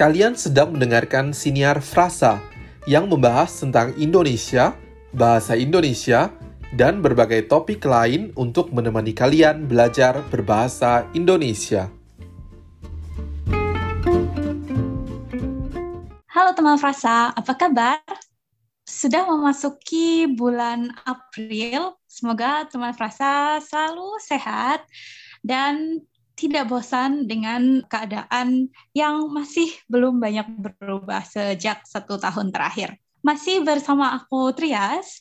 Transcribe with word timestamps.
Kalian 0.00 0.32
sedang 0.32 0.72
mendengarkan 0.72 1.36
siniar 1.36 1.84
frasa 1.84 2.40
yang 2.88 3.04
membahas 3.04 3.52
tentang 3.60 3.92
Indonesia, 4.00 4.72
bahasa 5.12 5.60
Indonesia, 5.60 6.32
dan 6.72 7.04
berbagai 7.04 7.44
topik 7.52 7.84
lain 7.84 8.32
untuk 8.32 8.72
menemani 8.72 9.12
kalian 9.12 9.68
belajar 9.68 10.24
berbahasa 10.32 11.04
Indonesia. 11.12 11.92
Halo 16.32 16.56
teman 16.56 16.80
frasa, 16.80 17.36
apa 17.36 17.52
kabar? 17.60 18.00
Sudah 18.88 19.28
memasuki 19.28 20.24
bulan 20.32 20.96
April, 21.04 22.00
semoga 22.08 22.64
teman 22.72 22.96
frasa 22.96 23.60
selalu 23.60 24.16
sehat 24.24 24.80
dan 25.44 26.00
tidak 26.40 26.72
bosan 26.72 27.28
dengan 27.28 27.84
keadaan 27.84 28.72
yang 28.96 29.28
masih 29.28 29.68
belum 29.92 30.16
banyak 30.16 30.48
berubah 30.56 31.20
sejak 31.20 31.84
satu 31.84 32.16
tahun 32.16 32.48
terakhir. 32.48 32.96
Masih 33.20 33.60
bersama 33.60 34.16
aku 34.16 34.48
Trias. 34.56 35.20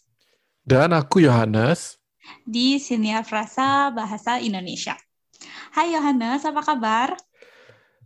Dan 0.64 0.96
aku 0.96 1.20
Yohanes. 1.28 2.00
Di 2.48 2.80
Siniar 2.80 3.28
Frasa 3.28 3.92
Bahasa 3.92 4.40
Indonesia. 4.40 4.96
Hai 5.76 5.92
Yohanes, 5.92 6.48
apa 6.48 6.64
kabar? 6.64 7.20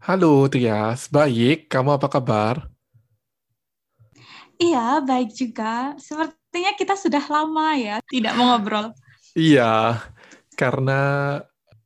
Halo 0.02 0.50
Trias, 0.50 1.05
baik. 1.05 1.70
Kamu 1.70 2.02
apa 2.02 2.09
kabar? 2.09 2.66
Iya, 4.58 5.05
baik 5.05 5.38
juga. 5.38 5.94
Sepertinya 6.02 6.73
kita 6.73 6.98
sudah 6.98 7.22
lama 7.30 7.77
ya 7.77 8.02
tidak 8.09 8.34
mengobrol. 8.34 8.89
Iya, 9.38 10.02
karena 10.58 11.02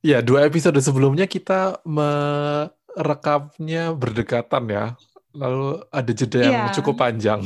Ya, 0.05 0.21
dua 0.21 0.45
episode 0.45 0.77
sebelumnya 0.77 1.25
kita 1.25 1.81
merekamnya 1.81 3.97
berdekatan 3.97 4.69
ya. 4.69 4.93
Lalu 5.33 5.81
ada 5.89 6.11
jeda 6.13 6.37
yang 6.37 6.69
yeah. 6.69 6.75
cukup 6.77 7.01
panjang. 7.01 7.41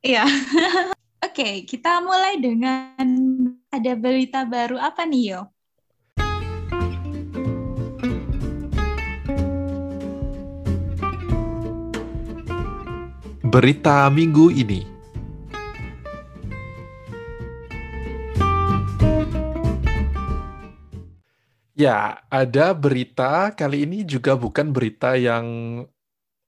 Iya. 0.00 0.24
Oke, 1.26 1.42
okay, 1.42 1.54
kita 1.66 1.98
mulai 2.00 2.38
dengan 2.40 3.04
ada 3.68 3.92
berita 3.98 4.46
baru 4.46 4.78
apa 4.78 5.02
nih, 5.02 5.34
Yo? 5.34 5.42
Berita 13.42 14.06
minggu 14.08 14.54
ini. 14.54 14.95
Ya, 21.76 22.24
ada 22.32 22.72
berita 22.72 23.52
kali 23.52 23.84
ini 23.84 23.96
juga 24.12 24.32
bukan 24.32 24.72
berita 24.72 25.12
yang 25.12 25.46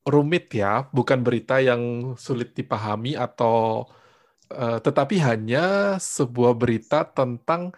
rumit 0.09 0.45
ya, 0.57 0.89
bukan 0.97 1.21
berita 1.27 1.61
yang 1.61 2.15
sulit 2.17 2.57
dipahami 2.57 3.13
atau 3.19 3.85
uh, 4.53 4.79
tetapi 4.81 5.17
hanya 5.21 5.97
sebuah 6.01 6.53
berita 6.57 7.05
tentang 7.05 7.73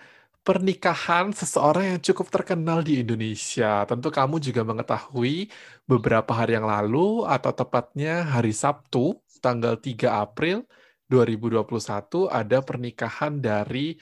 pernikahan 0.46 1.34
seseorang 1.34 1.96
yang 1.96 2.00
cukup 2.02 2.26
terkenal 2.32 2.80
di 2.86 3.02
Indonesia. 3.02 3.84
Tentu 3.90 4.08
kamu 4.14 4.38
juga 4.42 4.62
mengetahui 4.64 5.50
beberapa 5.90 6.32
hari 6.32 6.56
yang 6.58 6.66
lalu 6.70 7.26
atau 7.26 7.52
tepatnya 7.54 8.24
hari 8.30 8.54
Sabtu 8.54 9.18
tanggal 9.42 9.74
3 9.80 10.06
April 10.24 10.64
2021 11.10 12.30
ada 12.30 12.58
pernikahan 12.62 13.42
dari 13.42 13.98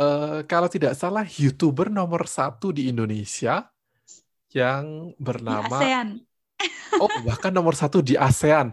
uh, 0.00 0.40
kalau 0.48 0.68
tidak 0.72 0.96
salah 0.96 1.28
youtuber 1.28 1.92
nomor 1.92 2.24
satu 2.24 2.72
di 2.72 2.88
Indonesia 2.88 3.68
yang 4.50 5.12
bernama 5.20 5.78
di 5.78 5.86
ASEAN. 5.86 6.08
oh 6.98 7.10
bahkan 7.28 7.52
nomor 7.52 7.76
satu 7.76 8.00
di 8.00 8.16
ASEAN 8.16 8.72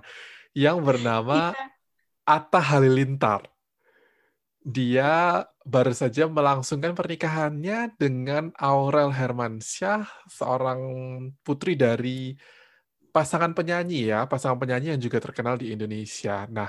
yang 0.55 0.79
bernama 0.81 1.53
yeah. 1.53 1.69
Atta 2.27 2.59
Halilintar. 2.59 3.45
Dia 4.67 5.47
baru 5.63 5.95
saja 5.95 6.27
melangsungkan 6.27 6.91
pernikahannya 6.91 7.95
dengan 7.95 8.51
Aurel 8.59 9.15
Hermansyah, 9.15 10.27
seorang 10.27 10.81
putri 11.39 11.79
dari 11.79 12.35
pasangan 13.15 13.55
penyanyi 13.55 14.11
ya, 14.11 14.27
pasangan 14.27 14.59
penyanyi 14.59 14.91
yang 14.91 14.99
juga 14.99 15.23
terkenal 15.23 15.55
di 15.55 15.71
Indonesia. 15.71 16.43
Nah, 16.51 16.67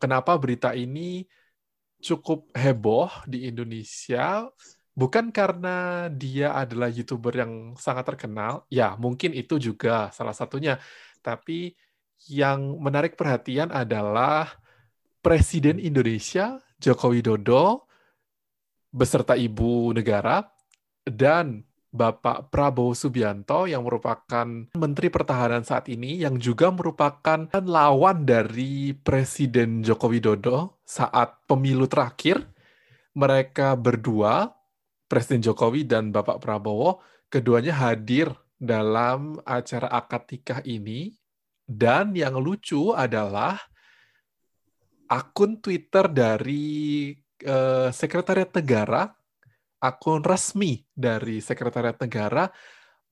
kenapa 0.00 0.40
berita 0.40 0.72
ini 0.72 1.20
cukup 2.04 2.52
heboh 2.52 3.08
di 3.24 3.48
Indonesia 3.48 4.44
bukan 4.94 5.32
karena 5.34 6.06
dia 6.12 6.54
adalah 6.54 6.86
youtuber 6.92 7.34
yang 7.34 7.74
sangat 7.74 8.14
terkenal, 8.14 8.68
ya 8.70 8.94
mungkin 8.94 9.34
itu 9.34 9.58
juga 9.58 10.12
salah 10.14 10.36
satunya, 10.36 10.78
tapi 11.24 11.74
yang 12.30 12.78
menarik 12.80 13.18
perhatian 13.18 13.74
adalah 13.74 14.48
Presiden 15.24 15.80
Indonesia 15.80 16.60
Joko 16.76 17.10
Widodo 17.10 17.88
beserta 18.92 19.34
ibu 19.34 19.90
negara 19.96 20.46
dan 21.02 21.64
Bapak 21.94 22.50
Prabowo 22.50 22.90
Subianto 22.90 23.70
yang 23.70 23.86
merupakan 23.86 24.42
Menteri 24.74 25.14
Pertahanan 25.14 25.62
saat 25.62 25.86
ini 25.86 26.18
yang 26.18 26.42
juga 26.42 26.74
merupakan 26.74 27.46
lawan 27.54 28.26
dari 28.26 28.90
Presiden 28.98 29.86
Joko 29.86 30.10
Widodo 30.10 30.82
saat 30.82 31.46
pemilu 31.46 31.86
terakhir. 31.86 32.42
Mereka 33.14 33.78
berdua, 33.78 34.50
Presiden 35.06 35.38
Jokowi 35.46 35.86
dan 35.86 36.10
Bapak 36.10 36.42
Prabowo, 36.42 36.98
keduanya 37.30 37.78
hadir 37.78 38.34
dalam 38.58 39.38
acara 39.46 39.86
akad 39.86 40.26
nikah 40.34 40.66
ini. 40.66 41.14
Dan 41.62 42.10
yang 42.18 42.42
lucu 42.42 42.90
adalah 42.90 43.54
akun 45.06 45.62
Twitter 45.62 46.10
dari 46.10 47.14
uh, 47.46 47.94
Sekretariat 47.94 48.50
Negara 48.50 49.14
akun 49.84 50.24
resmi 50.24 50.80
dari 50.96 51.44
Sekretariat 51.44 52.00
Negara 52.00 52.48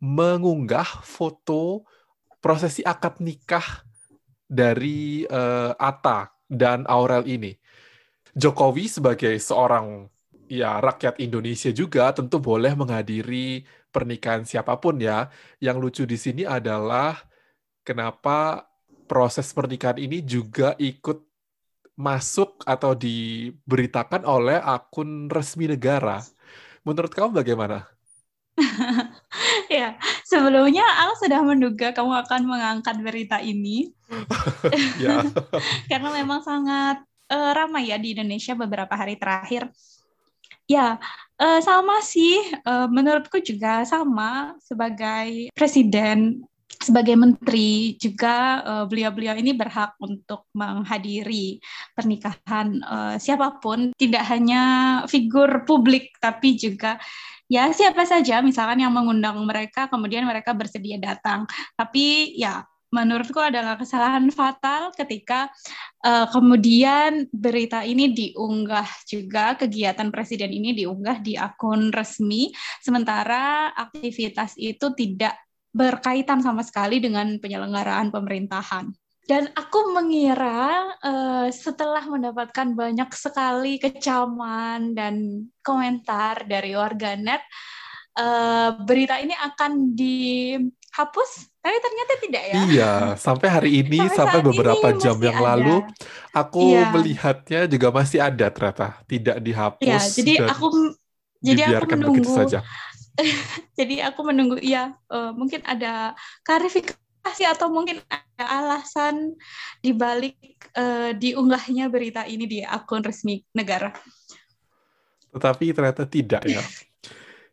mengunggah 0.01 1.05
foto 1.05 1.85
prosesi 2.41 2.81
akad 2.81 3.21
nikah 3.21 3.85
dari 4.49 5.29
uh, 5.29 5.77
Atta 5.77 6.33
dan 6.49 6.89
Aurel 6.89 7.29
ini. 7.29 7.53
Jokowi 8.33 8.89
sebagai 8.89 9.37
seorang 9.37 10.09
ya 10.49 10.81
rakyat 10.81 11.21
Indonesia 11.21 11.69
juga 11.73 12.13
tentu 12.17 12.41
boleh 12.41 12.73
menghadiri 12.73 13.69
pernikahan 13.93 14.49
siapa 14.49 14.77
pun 14.81 14.97
ya. 14.97 15.29
Yang 15.61 15.77
lucu 15.79 16.03
di 16.09 16.17
sini 16.17 16.43
adalah 16.49 17.21
kenapa 17.85 18.67
proses 19.05 19.53
pernikahan 19.53 20.01
ini 20.01 20.25
juga 20.25 20.73
ikut 20.81 21.21
masuk 21.93 22.65
atau 22.65 22.97
diberitakan 22.97 24.25
oleh 24.25 24.57
akun 24.59 25.29
resmi 25.29 25.69
negara. 25.69 26.25
Menurut 26.83 27.15
kamu 27.15 27.31
bagaimana? 27.31 27.87
ya, 29.73 29.97
sebelumnya 30.27 30.85
Al 30.85 31.17
sudah 31.17 31.41
menduga 31.41 31.95
kamu 31.95 32.13
akan 32.27 32.41
mengangkat 32.45 32.97
berita 33.01 33.39
ini. 33.41 33.95
ya. 35.03 35.25
Karena 35.91 36.09
memang 36.13 36.45
sangat 36.45 37.01
uh, 37.33 37.53
ramai 37.55 37.89
ya 37.89 37.97
di 37.97 38.13
Indonesia 38.13 38.53
beberapa 38.53 38.93
hari 38.93 39.17
terakhir. 39.17 39.71
Ya, 40.69 40.99
uh, 41.41 41.61
sama 41.63 42.03
sih. 42.05 42.39
Uh, 42.67 42.91
menurutku 42.91 43.41
juga 43.41 43.87
sama 43.89 44.59
sebagai 44.61 45.49
presiden 45.57 46.45
sebagai 46.81 47.15
menteri 47.19 47.95
juga 48.01 48.63
uh, 48.65 48.85
beliau-beliau 48.89 49.37
ini 49.37 49.53
berhak 49.53 49.99
untuk 50.01 50.49
menghadiri 50.57 51.61
pernikahan 51.93 52.81
uh, 52.83 53.15
siapa 53.21 53.61
pun, 53.61 53.93
tidak 53.99 54.25
hanya 54.31 54.63
figur 55.07 55.67
publik 55.69 56.15
tapi 56.19 56.57
juga 56.57 56.97
ya 57.51 57.69
siapa 57.71 58.09
saja 58.09 58.41
misalkan 58.41 58.81
yang 58.81 58.95
mengundang 58.95 59.37
mereka 59.45 59.91
kemudian 59.93 60.25
mereka 60.25 60.57
bersedia 60.57 60.97
datang. 60.97 61.45
Tapi 61.77 62.33
ya 62.41 62.65
menurutku 62.93 63.41
adalah 63.41 63.81
kesalahan 63.81 64.29
fatal 64.29 64.93
ketika 64.93 65.49
uh, 66.05 66.29
kemudian 66.29 67.25
berita 67.33 67.81
ini 67.89 68.13
diunggah 68.13 68.85
juga 69.09 69.57
kegiatan 69.57 70.13
presiden 70.13 70.53
ini 70.53 70.77
diunggah 70.77 71.25
di 71.25 71.41
akun 71.41 71.89
resmi 71.89 72.53
sementara 72.85 73.73
aktivitas 73.73 74.61
itu 74.61 74.93
tidak 74.93 75.41
berkaitan 75.73 76.45
sama 76.45 76.61
sekali 76.61 77.01
dengan 77.01 77.41
penyelenggaraan 77.41 78.13
pemerintahan. 78.13 78.93
Dan 79.23 79.49
aku 79.55 79.95
mengira 79.95 80.93
uh, 80.99 81.49
setelah 81.49 82.05
mendapatkan 82.05 82.75
banyak 82.75 83.11
sekali 83.15 83.79
kecaman 83.79 84.93
dan 84.99 85.47
komentar 85.63 86.43
dari 86.45 86.75
warganet, 86.75 87.41
uh, 88.19 88.75
berita 88.83 89.23
ini 89.23 89.31
akan 89.31 89.95
dihapus, 89.95 91.31
tapi 91.63 91.77
ternyata 91.79 92.13
tidak 92.19 92.43
ya. 92.51 92.55
Iya, 92.67 92.93
sampai 93.15 93.49
hari 93.49 93.71
ini, 93.87 94.03
sampai, 94.11 94.17
sampai 94.19 94.41
beberapa 94.43 94.89
jam 94.99 95.17
yang 95.23 95.39
ada. 95.39 95.47
lalu, 95.55 95.77
aku 96.35 96.65
iya. 96.75 96.91
melihatnya 96.91 97.61
juga 97.71 97.89
masih 97.95 98.19
ada 98.19 98.47
ternyata, 98.51 98.89
tidak 99.07 99.39
dihapus. 99.39 99.87
Iya, 99.87 99.99
jadi 100.19 100.33
aku 100.51 100.67
jadi 101.43 101.61
aku 101.79 101.95
menunggu. 101.95 102.27
saja. 102.27 102.63
jadi 103.79 104.09
aku 104.13 104.21
menunggu 104.25 104.57
ya 104.63 104.97
uh, 105.13 105.33
mungkin 105.37 105.61
ada 105.69 106.17
klarifikasi 106.43 107.45
atau 107.45 107.69
mungkin 107.69 108.01
ada 108.09 108.45
alasan 108.49 109.37
dibalik 109.85 110.37
uh, 110.75 111.13
diunggahnya 111.15 111.93
berita 111.93 112.25
ini 112.25 112.45
di 112.49 112.59
akun 112.65 113.05
resmi 113.05 113.45
negara? 113.53 113.93
Tetapi 115.33 115.73
ternyata 115.73 116.05
tidak 116.05 116.43
ya. 116.45 116.63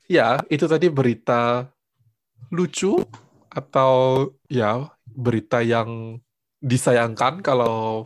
ya, 0.07 0.27
itu 0.51 0.67
tadi 0.67 0.91
berita 0.91 1.67
lucu 2.51 3.00
atau 3.50 4.25
ya 4.51 4.88
berita 5.06 5.63
yang 5.63 6.19
disayangkan 6.59 7.39
kalau 7.39 8.06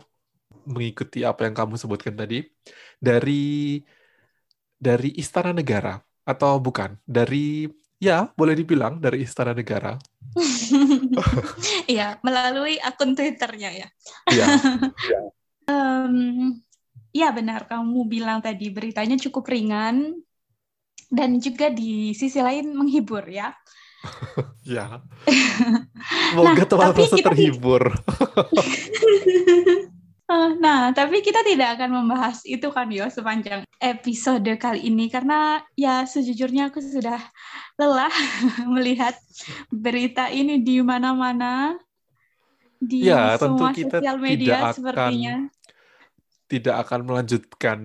mengikuti 0.64 1.26
apa 1.26 1.44
yang 1.44 1.54
kamu 1.54 1.74
sebutkan 1.76 2.16
tadi 2.16 2.46
dari 3.02 3.82
dari 4.78 5.10
Istana 5.20 5.52
Negara 5.52 6.00
atau 6.24 6.56
bukan 6.58 6.96
dari 7.04 7.68
ya 8.00 8.28
boleh 8.36 8.56
dibilang 8.56 9.00
dari 9.00 9.24
Istana 9.24 9.56
Negara. 9.56 9.96
Iya 11.86 12.18
melalui 12.26 12.80
akun 12.82 13.14
Twitternya 13.14 13.70
ya. 13.70 13.88
Iya. 14.26 14.46
um, 15.72 16.58
ya 17.14 17.30
benar 17.30 17.70
kamu 17.70 18.10
bilang 18.10 18.42
tadi 18.42 18.74
beritanya 18.74 19.14
cukup 19.20 19.46
ringan 19.46 20.18
dan 21.14 21.38
juga 21.38 21.70
di 21.70 22.10
sisi 22.18 22.42
lain 22.42 22.74
menghibur 22.74 23.22
ya. 23.30 23.54
ya. 24.74 25.00
Semoga 26.34 26.50
nah, 26.50 26.66
teman 26.66 26.90
merasa 26.92 27.16
terhibur. 27.16 27.82
Eh, 30.24 30.50
nah, 30.56 30.88
tapi 30.96 31.20
kita 31.20 31.44
tidak 31.44 31.76
akan 31.76 32.00
membahas 32.00 32.40
itu 32.48 32.64
kan 32.72 32.88
yo 32.88 33.04
sepanjang 33.12 33.68
episode 33.76 34.48
kali 34.56 34.88
ini 34.88 35.12
karena 35.12 35.60
ya 35.76 36.08
sejujurnya 36.08 36.72
aku 36.72 36.80
sudah 36.80 37.20
lelah 37.76 38.08
melihat 38.74 39.12
berita 39.68 40.32
ini 40.32 40.64
di 40.64 40.80
mana-mana 40.80 41.76
di 42.80 43.04
ya, 43.04 43.36
semua 43.36 43.68
tentu 43.68 43.84
kita 43.84 43.96
sosial 44.00 44.16
media 44.16 44.40
tidak 44.40 44.72
sepertinya. 44.80 45.34
Akan, 45.44 45.62
tidak 46.44 46.76
akan 46.88 47.00
melanjutkan 47.04 47.78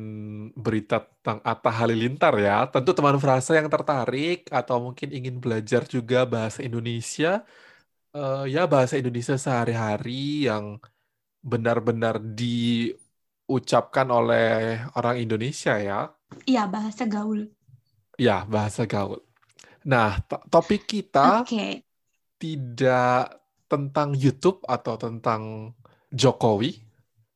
berita 0.55 0.97
tentang 1.03 1.39
Atta 1.43 1.71
Halilintar 1.75 2.33
ya. 2.39 2.57
Tentu 2.71 2.95
teman 2.95 3.19
frasa 3.19 3.59
yang 3.59 3.67
tertarik 3.67 4.47
atau 4.47 4.79
mungkin 4.79 5.11
ingin 5.11 5.43
belajar 5.43 5.83
juga 5.91 6.23
bahasa 6.23 6.63
Indonesia, 6.63 7.43
uh, 8.15 8.47
ya 8.47 8.63
bahasa 8.63 8.95
Indonesia 8.95 9.35
sehari-hari 9.35 10.47
yang 10.47 10.79
benar-benar 11.39 12.19
diucapkan 12.19 14.07
oleh 14.11 14.79
orang 14.95 15.17
Indonesia 15.19 15.79
ya. 15.79 16.11
Iya, 16.45 16.67
bahasa 16.69 17.07
gaul. 17.07 17.49
Ya, 18.19 18.43
bahasa 18.45 18.83
gaul. 18.83 19.23
Nah, 19.87 20.19
topik 20.51 20.85
kita 20.85 21.47
okay. 21.47 21.87
tidak 22.35 23.39
tentang 23.71 24.11
YouTube 24.17 24.59
atau 24.67 24.99
tentang 24.99 25.73
Jokowi, 26.11 26.83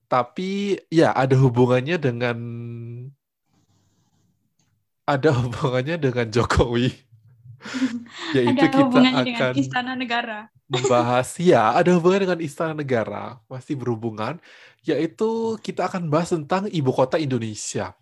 tapi 0.10 0.76
ya 0.90 1.14
ada 1.14 1.38
hubungannya 1.38 1.96
dengan 2.02 2.38
ada 5.08 5.30
hubungannya 5.32 5.96
dengan 6.02 6.28
Jokowi. 6.28 6.90
Yaitu 8.36 8.60
ada 8.60 8.68
kita 8.68 9.00
akan 9.00 9.24
dengan 9.24 9.54
Istana 9.56 9.94
Negara 9.96 10.52
membahas 10.74 11.38
ya 11.38 11.78
ada 11.78 11.94
hubungan 11.94 12.26
dengan 12.26 12.40
istana 12.42 12.74
negara 12.74 13.38
masih 13.46 13.78
berhubungan 13.78 14.42
yaitu 14.82 15.56
kita 15.62 15.86
akan 15.86 16.10
bahas 16.10 16.34
tentang 16.34 16.66
ibu 16.68 16.90
kota 16.90 17.22
Indonesia. 17.22 17.94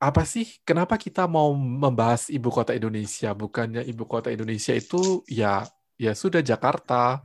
Apa 0.00 0.24
sih 0.24 0.48
kenapa 0.64 0.96
kita 0.96 1.28
mau 1.28 1.52
membahas 1.52 2.32
ibu 2.32 2.48
kota 2.48 2.72
Indonesia? 2.72 3.36
Bukannya 3.36 3.84
ibu 3.84 4.08
kota 4.08 4.32
Indonesia 4.32 4.72
itu 4.72 5.20
ya 5.28 5.68
ya 6.00 6.16
sudah 6.16 6.40
Jakarta. 6.40 7.20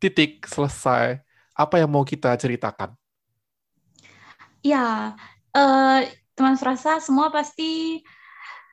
Titik 0.00 0.48
selesai. 0.48 1.22
Apa 1.54 1.78
yang 1.78 1.92
mau 1.92 2.02
kita 2.02 2.34
ceritakan? 2.34 2.96
Ya 4.64 5.14
uh, 5.54 6.00
teman 6.34 6.56
frasa 6.58 6.98
semua 6.98 7.28
pasti 7.30 8.02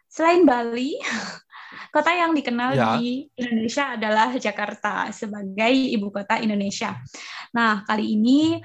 selain 0.08 0.48
Bali 0.48 0.98
Kota 1.92 2.12
yang 2.14 2.32
dikenal 2.32 2.72
ya. 2.76 2.96
di 2.98 3.28
Indonesia 3.36 3.96
adalah 3.96 4.34
Jakarta 4.36 5.12
sebagai 5.12 5.74
ibu 5.74 6.08
kota 6.12 6.40
Indonesia. 6.40 6.96
Nah, 7.54 7.84
kali 7.84 8.16
ini 8.16 8.60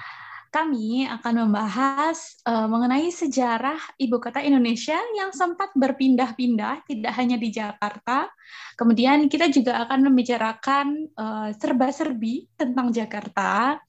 kami 0.52 1.08
akan 1.08 1.48
membahas 1.48 2.44
uh, 2.44 2.68
mengenai 2.68 3.08
sejarah 3.08 3.96
ibu 3.96 4.20
kota 4.20 4.44
Indonesia 4.44 5.00
yang 5.16 5.32
sempat 5.32 5.72
berpindah-pindah, 5.72 6.84
tidak 6.84 7.12
hanya 7.16 7.40
di 7.40 7.48
Jakarta. 7.48 8.28
Kemudian 8.76 9.32
kita 9.32 9.48
juga 9.48 9.80
akan 9.88 10.12
membicarakan 10.12 10.86
uh, 11.16 11.48
serba-serbi 11.56 12.52
tentang 12.52 12.92
Jakarta, 12.92 13.80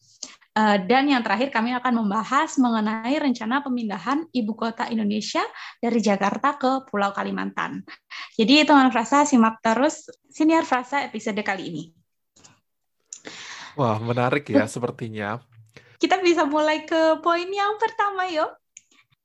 Eh, 0.43 0.43
dan 0.54 1.10
yang 1.10 1.26
terakhir 1.26 1.50
kami 1.50 1.74
akan 1.74 2.06
membahas 2.06 2.62
mengenai 2.62 3.18
rencana 3.18 3.66
pemindahan 3.66 4.22
ibu 4.30 4.54
kota 4.54 4.86
Indonesia 4.86 5.42
dari 5.82 5.98
Jakarta 5.98 6.62
ke 6.62 6.86
Pulau 6.86 7.10
Kalimantan. 7.10 7.82
Jadi 8.38 8.62
teman 8.62 8.94
Frasa 8.94 9.26
simak 9.26 9.58
terus 9.66 10.08
senior 10.30 10.62
Frasa 10.62 11.02
episode 11.10 11.42
kali 11.42 11.74
ini. 11.74 11.84
Wah 13.74 13.98
menarik 13.98 14.46
ya 14.54 14.70
sepertinya. 14.70 15.42
Kita 15.98 16.22
bisa 16.22 16.46
mulai 16.46 16.86
ke 16.86 17.18
poin 17.26 17.50
yang 17.50 17.82
pertama 17.82 18.30
yuk. 18.30 18.54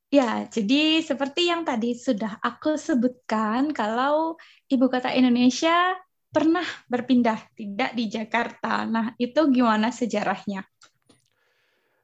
Ya, 0.09 0.49
jadi 0.49 1.05
seperti 1.05 1.53
yang 1.53 1.69
tadi 1.69 1.93
sudah 1.93 2.41
aku 2.41 2.81
sebutkan, 2.81 3.77
kalau 3.77 4.41
ibu 4.65 4.89
kota 4.89 5.13
Indonesia 5.13 6.01
pernah 6.33 6.65
berpindah, 6.89 7.37
tidak 7.53 7.93
di 7.93 8.09
Jakarta. 8.09 8.89
Nah, 8.89 9.13
itu 9.21 9.37
gimana 9.53 9.93
sejarahnya? 9.93 10.65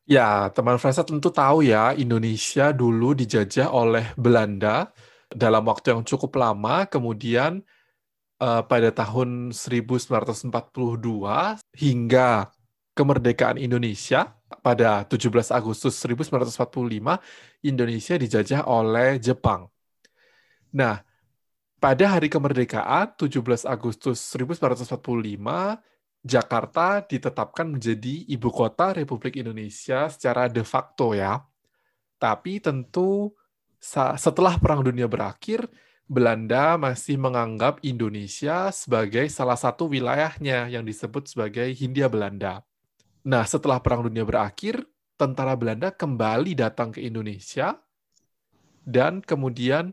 Ya, 0.04 0.52
teman 0.52 0.76
Frasa 0.76 1.00
tentu 1.00 1.32
tahu 1.32 1.64
ya, 1.64 1.96
Indonesia 1.96 2.76
dulu 2.76 3.16
dijajah 3.16 3.72
oleh 3.72 4.12
Belanda 4.20 4.92
dalam 5.32 5.64
waktu 5.64 5.96
yang 5.96 6.04
cukup 6.04 6.36
lama, 6.36 6.84
kemudian 6.84 7.64
uh, 8.36 8.60
pada 8.68 8.92
tahun 8.92 9.56
1942 9.56 10.52
hingga 11.72 12.52
kemerdekaan 12.92 13.56
Indonesia 13.56 14.36
pada 14.60 15.08
17 15.08 15.32
Agustus 15.48 15.96
1945, 15.96 17.64
Indonesia 17.64 18.14
dijajah 18.20 18.60
oleh 18.68 19.16
Jepang. 19.16 19.72
Nah, 20.76 21.00
pada 21.80 22.12
hari 22.12 22.28
kemerdekaan 22.28 23.16
17 23.16 23.64
Agustus 23.64 24.20
1945, 24.36 25.80
Jakarta 26.24 27.04
ditetapkan 27.04 27.68
menjadi 27.68 28.24
ibu 28.32 28.48
kota 28.48 28.96
Republik 28.96 29.36
Indonesia 29.36 30.08
secara 30.08 30.48
de 30.48 30.64
facto 30.64 31.12
ya. 31.12 31.44
Tapi 32.16 32.64
tentu 32.64 33.36
setelah 34.16 34.56
Perang 34.56 34.80
Dunia 34.80 35.04
berakhir, 35.04 35.68
Belanda 36.08 36.80
masih 36.80 37.20
menganggap 37.20 37.84
Indonesia 37.84 38.72
sebagai 38.72 39.28
salah 39.28 39.60
satu 39.60 39.92
wilayahnya 39.92 40.72
yang 40.72 40.88
disebut 40.88 41.28
sebagai 41.28 41.68
Hindia 41.76 42.08
Belanda. 42.08 42.64
Nah, 43.28 43.44
setelah 43.44 43.80
Perang 43.84 44.08
Dunia 44.08 44.24
berakhir, 44.24 44.80
tentara 45.20 45.52
Belanda 45.60 45.92
kembali 45.92 46.56
datang 46.56 46.92
ke 46.92 47.04
Indonesia 47.04 47.76
dan 48.84 49.20
kemudian 49.20 49.92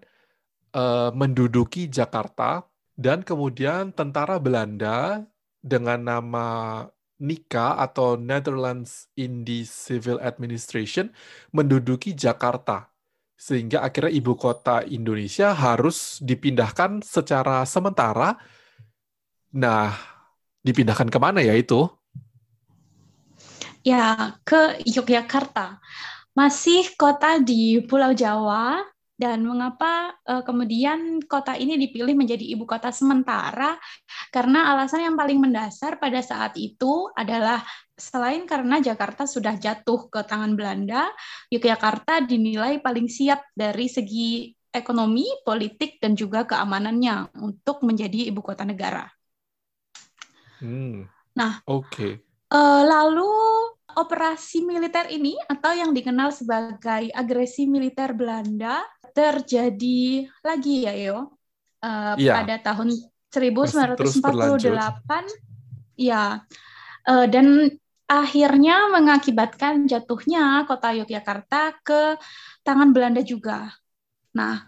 uh, 0.76 1.12
menduduki 1.16 1.88
Jakarta 1.88 2.64
dan 2.96 3.24
kemudian 3.24 3.96
tentara 3.96 4.36
Belanda 4.40 5.24
dengan 5.62 6.02
nama 6.02 6.46
NICA 7.22 7.78
atau 7.78 8.18
Netherlands 8.18 9.06
Indie 9.14 9.64
Civil 9.64 10.18
Administration 10.18 11.14
menduduki 11.54 12.18
Jakarta. 12.18 12.90
Sehingga 13.38 13.86
akhirnya 13.86 14.14
ibu 14.14 14.34
kota 14.38 14.82
Indonesia 14.86 15.54
harus 15.54 16.18
dipindahkan 16.22 17.06
secara 17.06 17.66
sementara. 17.66 18.38
Nah, 19.54 19.94
dipindahkan 20.66 21.10
ke 21.10 21.18
mana 21.22 21.42
ya 21.42 21.54
itu? 21.58 21.90
Ya, 23.82 24.38
ke 24.46 24.82
Yogyakarta. 24.86 25.82
Masih 26.38 26.94
kota 26.98 27.42
di 27.42 27.82
Pulau 27.82 28.14
Jawa, 28.14 28.86
dan 29.22 29.46
mengapa 29.46 30.18
uh, 30.26 30.42
kemudian 30.42 31.22
kota 31.30 31.54
ini 31.54 31.78
dipilih 31.78 32.18
menjadi 32.18 32.42
ibu 32.42 32.66
kota 32.66 32.90
sementara? 32.90 33.78
Karena 34.34 34.74
alasan 34.74 35.06
yang 35.06 35.14
paling 35.14 35.38
mendasar 35.38 36.02
pada 36.02 36.26
saat 36.26 36.58
itu 36.58 37.06
adalah 37.14 37.62
selain 37.94 38.50
karena 38.50 38.82
Jakarta 38.82 39.30
sudah 39.30 39.62
jatuh 39.62 40.10
ke 40.10 40.26
tangan 40.26 40.58
Belanda, 40.58 41.14
Yogyakarta 41.54 42.26
dinilai 42.26 42.82
paling 42.82 43.06
siap 43.06 43.46
dari 43.54 43.86
segi 43.86 44.50
ekonomi, 44.74 45.30
politik, 45.46 46.02
dan 46.02 46.18
juga 46.18 46.50
keamanannya 46.50 47.38
untuk 47.46 47.86
menjadi 47.86 48.34
ibu 48.34 48.42
kota 48.42 48.66
negara. 48.66 49.06
Hmm. 50.58 51.06
Nah, 51.38 51.62
oke. 51.70 51.94
Okay. 51.94 52.12
Uh, 52.50 52.58
eh, 52.58 52.84
lalu 52.90 53.30
operasi 53.98 54.64
militer 54.64 55.12
ini 55.12 55.36
atau 55.48 55.76
yang 55.76 55.92
dikenal 55.92 56.32
sebagai 56.32 57.12
agresi 57.12 57.68
militer 57.68 58.16
Belanda 58.16 58.84
terjadi 59.12 60.28
lagi 60.44 60.88
ya 60.88 60.94
Yo 60.96 61.36
uh, 61.84 62.16
ya. 62.16 62.42
pada 62.42 62.56
tahun 62.62 62.96
1948 63.32 66.00
ya 66.00 66.44
uh, 67.08 67.28
dan 67.28 67.72
akhirnya 68.12 68.92
mengakibatkan 68.92 69.88
jatuhnya 69.88 70.68
kota 70.68 70.92
Yogyakarta 70.92 71.80
ke 71.80 72.20
tangan 72.68 72.92
Belanda 72.92 73.24
juga. 73.24 73.72
Nah, 74.36 74.68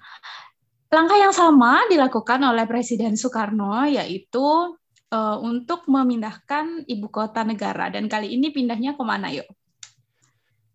langkah 0.87 1.19
yang 1.19 1.35
sama 1.35 1.83
dilakukan 1.91 2.39
oleh 2.39 2.63
Presiden 2.63 3.19
Soekarno 3.19 3.83
yaitu 3.83 4.79
uh, 5.13 5.37
untuk 5.37 5.85
memindahkan 5.85 6.89
ibu 6.89 7.07
kota 7.13 7.45
negara 7.45 7.93
dan 7.93 8.09
kali 8.09 8.33
ini 8.33 8.49
pindahnya 8.49 8.97
ke 8.97 9.03
mana 9.05 9.29
yuk? 9.29 9.45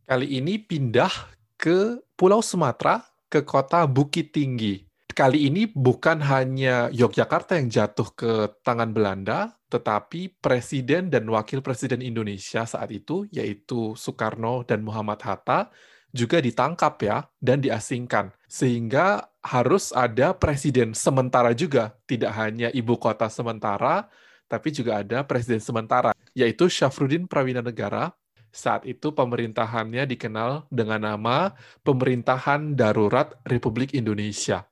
Kali 0.07 0.39
ini 0.39 0.63
pindah 0.63 1.11
ke 1.59 2.01
Pulau 2.15 2.41
Sumatera 2.41 3.03
ke 3.27 3.43
kota 3.43 3.85
Bukit 3.85 4.33
Tinggi. 4.33 4.87
Kali 5.13 5.51
ini 5.51 5.67
bukan 5.67 6.23
hanya 6.23 6.87
Yogyakarta 6.95 7.59
yang 7.59 7.67
jatuh 7.67 8.09
ke 8.15 8.33
tangan 8.63 8.95
Belanda, 8.95 9.59
tetapi 9.67 10.39
Presiden 10.39 11.11
dan 11.11 11.27
Wakil 11.27 11.59
Presiden 11.59 12.07
Indonesia 12.07 12.63
saat 12.63 12.89
itu, 12.95 13.27
yaitu 13.35 13.99
Soekarno 13.99 14.63
dan 14.63 14.87
Muhammad 14.87 15.19
Hatta, 15.27 15.75
juga 16.15 16.39
ditangkap 16.39 17.03
ya 17.03 17.27
dan 17.43 17.59
diasingkan. 17.59 18.31
Sehingga 18.47 19.29
harus 19.43 19.91
ada 19.91 20.33
presiden 20.39 20.95
sementara 20.95 21.51
juga, 21.53 21.99
tidak 22.07 22.33
hanya 22.39 22.71
ibu 22.71 22.97
kota 22.97 23.27
sementara, 23.27 24.07
tapi 24.49 24.73
juga 24.73 25.05
ada 25.05 25.23
presiden 25.23 25.61
sementara, 25.61 26.17
yaitu 26.33 26.67
Syafruddin 26.73 27.29
Prawina 27.29 27.61
Negara 27.61 28.17
saat 28.49 28.89
itu 28.89 29.13
pemerintahannya 29.13 30.09
dikenal 30.09 30.67
dengan 30.73 31.05
nama 31.05 31.53
Pemerintahan 31.85 32.73
Darurat 32.73 33.37
Republik 33.45 33.93
Indonesia. 33.93 34.65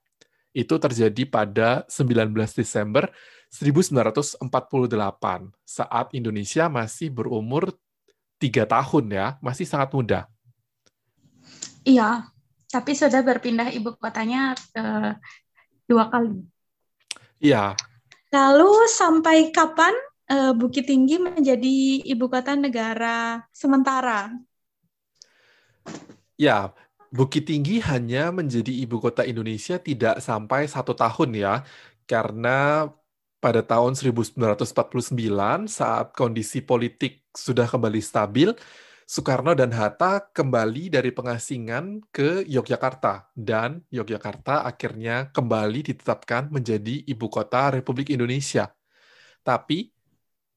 Itu 0.57 0.81
terjadi 0.81 1.29
pada 1.29 1.85
19 1.93 2.33
Desember 2.57 3.13
1948 3.53 4.41
saat 5.63 6.07
Indonesia 6.17 6.73
masih 6.73 7.13
berumur 7.13 7.77
tiga 8.41 8.65
tahun 8.65 9.13
ya, 9.13 9.27
masih 9.45 9.69
sangat 9.69 9.93
muda. 9.93 10.21
Iya, 11.85 12.27
tapi 12.73 12.97
sudah 12.97 13.21
berpindah 13.23 13.71
ibu 13.71 13.95
kotanya 14.01 14.57
uh, 14.75 15.15
dua 15.87 16.09
kali. 16.11 16.43
Iya. 17.39 17.77
Lalu 18.37 18.85
sampai 18.93 19.49
kapan 19.49 19.97
uh, 20.29 20.53
Bukit 20.53 20.85
Tinggi 20.85 21.17
menjadi 21.17 22.05
ibu 22.05 22.29
kota 22.29 22.53
negara 22.53 23.49
sementara. 23.49 24.29
Ya, 26.37 26.77
Bukit 27.09 27.49
Tinggi 27.49 27.81
hanya 27.81 28.29
menjadi 28.29 28.69
ibu 28.69 29.01
kota 29.01 29.25
Indonesia 29.25 29.81
tidak 29.81 30.21
sampai 30.21 30.69
satu 30.69 30.93
tahun 30.93 31.33
ya, 31.33 31.55
karena 32.05 32.93
pada 33.41 33.65
tahun 33.65 33.97
1949 33.97 35.17
saat 35.73 36.13
kondisi 36.13 36.61
politik 36.61 37.25
sudah 37.33 37.65
kembali 37.65 38.05
stabil, 38.05 38.53
Soekarno 39.07 39.55
dan 39.55 39.71
Hatta 39.71 40.19
kembali 40.35 40.91
dari 40.91 41.15
pengasingan 41.15 42.03
ke 42.11 42.43
Yogyakarta 42.43 43.31
dan 43.39 43.87
Yogyakarta 43.87 44.67
akhirnya 44.67 45.31
kembali 45.31 45.95
ditetapkan 45.95 46.51
menjadi 46.51 47.07
ibu 47.07 47.31
kota 47.31 47.71
Republik 47.71 48.11
Indonesia. 48.11 48.67
Tapi 49.47 49.95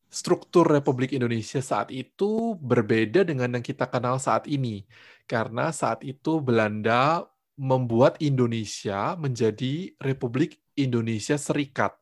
struktur 0.10 0.66
Republik 0.66 1.14
Indonesia 1.14 1.62
saat 1.62 1.94
itu 1.94 2.58
berbeda 2.58 3.22
dengan 3.22 3.54
yang 3.54 3.62
kita 3.62 3.86
kenal 3.86 4.18
saat 4.18 4.50
ini. 4.50 4.82
Karena 5.30 5.70
saat 5.70 6.02
itu 6.02 6.42
Belanda 6.42 7.30
membuat 7.54 8.18
Indonesia 8.18 9.14
menjadi 9.14 9.94
Republik 10.02 10.58
Indonesia 10.74 11.38
Serikat. 11.38 11.94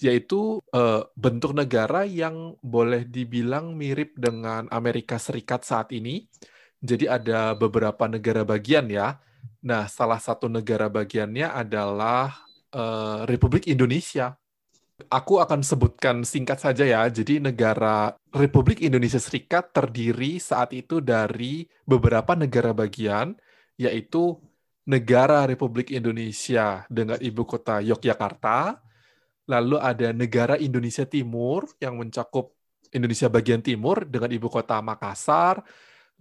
Yaitu 0.00 0.64
eh, 0.72 1.04
bentuk 1.14 1.52
negara 1.52 2.08
yang 2.08 2.56
boleh 2.64 3.04
dibilang 3.04 3.76
mirip 3.76 4.16
dengan 4.16 4.66
Amerika 4.72 5.20
Serikat 5.20 5.68
saat 5.68 5.92
ini. 5.92 6.24
Jadi 6.80 7.04
ada 7.04 7.52
beberapa 7.52 8.08
negara 8.08 8.40
bagian 8.42 8.88
ya. 8.88 9.20
Nah, 9.60 9.84
salah 9.92 10.16
satu 10.16 10.48
negara 10.48 10.88
bagiannya 10.88 11.52
adalah 11.52 12.32
eh, 12.72 13.28
Republik 13.28 13.68
Indonesia 13.68 14.40
Aku 15.08 15.40
akan 15.40 15.64
sebutkan 15.64 16.26
singkat 16.26 16.60
saja 16.60 16.84
ya. 16.84 17.08
Jadi 17.08 17.40
negara 17.40 18.12
Republik 18.36 18.84
Indonesia 18.84 19.16
Serikat 19.16 19.72
terdiri 19.72 20.36
saat 20.36 20.76
itu 20.76 21.00
dari 21.00 21.64
beberapa 21.88 22.36
negara 22.36 22.76
bagian, 22.76 23.32
yaitu 23.80 24.36
negara 24.84 25.48
Republik 25.48 25.88
Indonesia 25.94 26.84
dengan 26.92 27.16
ibu 27.22 27.46
kota 27.48 27.80
Yogyakarta, 27.80 28.82
lalu 29.50 29.82
ada 29.82 30.14
negara 30.14 30.54
Indonesia 30.54 31.02
Timur 31.02 31.66
yang 31.82 31.98
mencakup 31.98 32.54
Indonesia 32.94 33.26
bagian 33.26 33.58
timur 33.58 34.06
dengan 34.06 34.30
ibu 34.30 34.46
kota 34.46 34.78
Makassar, 34.78 35.62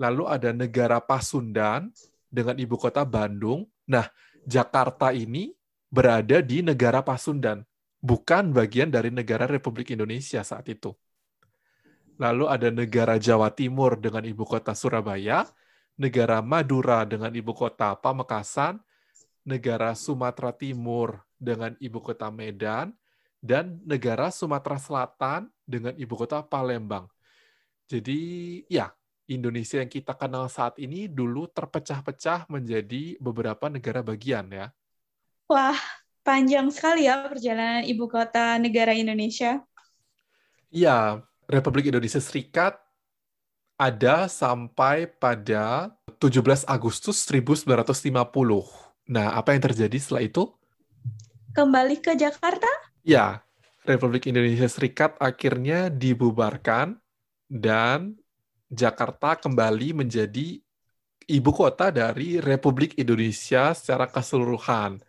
lalu 0.02 0.26
ada 0.26 0.50
negara 0.50 0.98
Pasundan 0.98 1.94
dengan 2.26 2.58
ibu 2.58 2.74
kota 2.78 3.06
Bandung. 3.06 3.70
Nah, 3.86 4.10
Jakarta 4.50 5.14
ini 5.14 5.54
berada 5.94 6.42
di 6.42 6.66
negara 6.66 7.06
Pasundan 7.06 7.62
bukan 8.02 8.50
bagian 8.50 8.90
dari 8.90 9.14
negara 9.14 9.46
Republik 9.46 9.94
Indonesia 9.94 10.42
saat 10.42 10.66
itu. 10.70 10.94
Lalu 12.20 12.46
ada 12.52 12.70
negara 12.74 13.16
Jawa 13.16 13.54
Timur 13.54 13.96
dengan 13.96 14.26
ibu 14.26 14.44
kota 14.44 14.76
Surabaya, 14.76 15.48
negara 15.96 16.44
Madura 16.44 17.08
dengan 17.08 17.32
ibu 17.32 17.56
kota 17.56 17.96
Pamekasan, 17.96 18.78
negara 19.48 19.96
Sumatera 19.96 20.52
Timur 20.52 21.24
dengan 21.40 21.74
ibu 21.80 22.04
kota 22.04 22.28
Medan, 22.28 22.92
dan 23.40 23.80
negara 23.88 24.30
Sumatera 24.30 24.76
Selatan 24.76 25.48
dengan 25.64 25.96
ibu 25.96 26.14
kota 26.16 26.44
Palembang. 26.44 27.08
Jadi 27.90 28.20
ya, 28.68 28.92
Indonesia 29.30 29.80
yang 29.80 29.90
kita 29.90 30.14
kenal 30.14 30.52
saat 30.52 30.78
ini 30.78 31.08
dulu 31.10 31.48
terpecah-pecah 31.50 32.50
menjadi 32.52 33.18
beberapa 33.18 33.72
negara 33.72 34.04
bagian 34.04 34.50
ya. 34.52 34.68
Wah, 35.50 35.78
panjang 36.22 36.70
sekali 36.70 37.10
ya 37.10 37.26
perjalanan 37.26 37.86
ibu 37.86 38.06
kota 38.06 38.58
negara 38.62 38.94
Indonesia. 38.94 39.62
Iya, 40.70 41.26
Republik 41.50 41.90
Indonesia 41.90 42.22
Serikat 42.22 42.78
ada 43.80 44.28
sampai 44.30 45.08
pada 45.08 45.90
17 46.22 46.68
Agustus 46.68 47.26
1950. 47.26 47.66
Nah, 49.10 49.34
apa 49.34 49.56
yang 49.56 49.64
terjadi 49.66 49.98
setelah 49.98 50.22
itu? 50.28 50.52
Kembali 51.56 51.98
ke 51.98 52.14
Jakarta? 52.14 52.89
Ya, 53.04 53.42
Republik 53.88 54.28
Indonesia 54.28 54.68
Serikat 54.68 55.16
akhirnya 55.18 55.88
dibubarkan 55.88 57.00
dan 57.50 58.20
Jakarta 58.70 59.34
kembali 59.40 59.98
menjadi 59.98 60.62
ibu 61.30 61.52
kota 61.54 61.90
dari 61.90 62.38
Republik 62.42 62.98
Indonesia 62.98 63.74
secara 63.74 64.10
keseluruhan. 64.10 65.02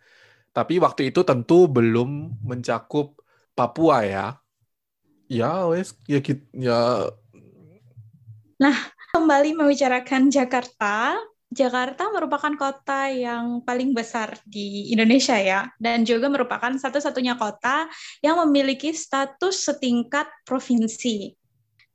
Tapi 0.51 0.77
waktu 0.81 1.13
itu 1.13 1.21
tentu 1.21 1.69
belum 1.69 2.41
mencakup 2.43 3.17
Papua 3.51 4.03
ya. 4.03 4.27
Ya, 5.31 5.63
wes 5.67 5.95
ya 6.07 6.19
ya 6.55 7.07
Nah, 8.61 8.77
kembali 9.15 9.57
membicarakan 9.57 10.29
Jakarta. 10.29 11.17
Jakarta 11.51 12.07
merupakan 12.15 12.55
kota 12.55 13.11
yang 13.11 13.59
paling 13.67 13.91
besar 13.91 14.39
di 14.47 14.87
Indonesia 14.95 15.35
ya, 15.35 15.67
dan 15.75 16.07
juga 16.07 16.31
merupakan 16.31 16.71
satu-satunya 16.79 17.35
kota 17.35 17.91
yang 18.23 18.39
memiliki 18.47 18.95
status 18.95 19.67
setingkat 19.67 20.31
provinsi. 20.47 21.35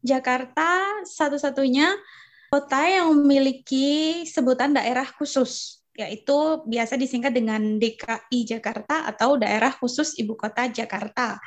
Jakarta 0.04 1.00
satu-satunya 1.08 1.88
kota 2.52 2.84
yang 2.84 3.16
memiliki 3.16 4.22
sebutan 4.28 4.76
daerah 4.76 5.08
khusus 5.08 5.80
yaitu 5.96 6.60
biasa 6.68 7.00
disingkat 7.00 7.32
dengan 7.32 7.80
DKI 7.80 8.44
Jakarta 8.44 9.08
atau 9.08 9.40
Daerah 9.40 9.72
Khusus 9.72 10.12
Ibu 10.20 10.36
Kota 10.36 10.68
Jakarta. 10.68 11.40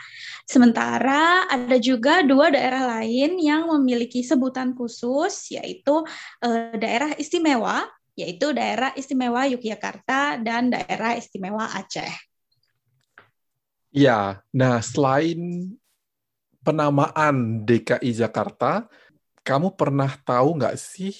Sementara 0.50 1.46
ada 1.46 1.78
juga 1.78 2.26
dua 2.26 2.50
daerah 2.50 2.98
lain 2.98 3.38
yang 3.38 3.70
memiliki 3.70 4.26
sebutan 4.26 4.74
khusus 4.74 5.54
yaitu 5.54 6.02
eh, 6.42 6.74
daerah 6.82 7.14
istimewa 7.22 7.86
yaitu 8.20 8.52
Daerah 8.52 8.92
Istimewa 9.00 9.48
Yogyakarta 9.48 10.44
dan 10.44 10.68
Daerah 10.68 11.16
Istimewa 11.16 11.72
Aceh. 11.72 12.12
Ya, 13.90 14.44
nah 14.52 14.84
selain 14.84 15.72
penamaan 16.62 17.64
DKI 17.64 18.12
Jakarta, 18.14 18.86
kamu 19.48 19.74
pernah 19.74 20.12
tahu 20.28 20.60
nggak 20.60 20.78
sih 20.78 21.16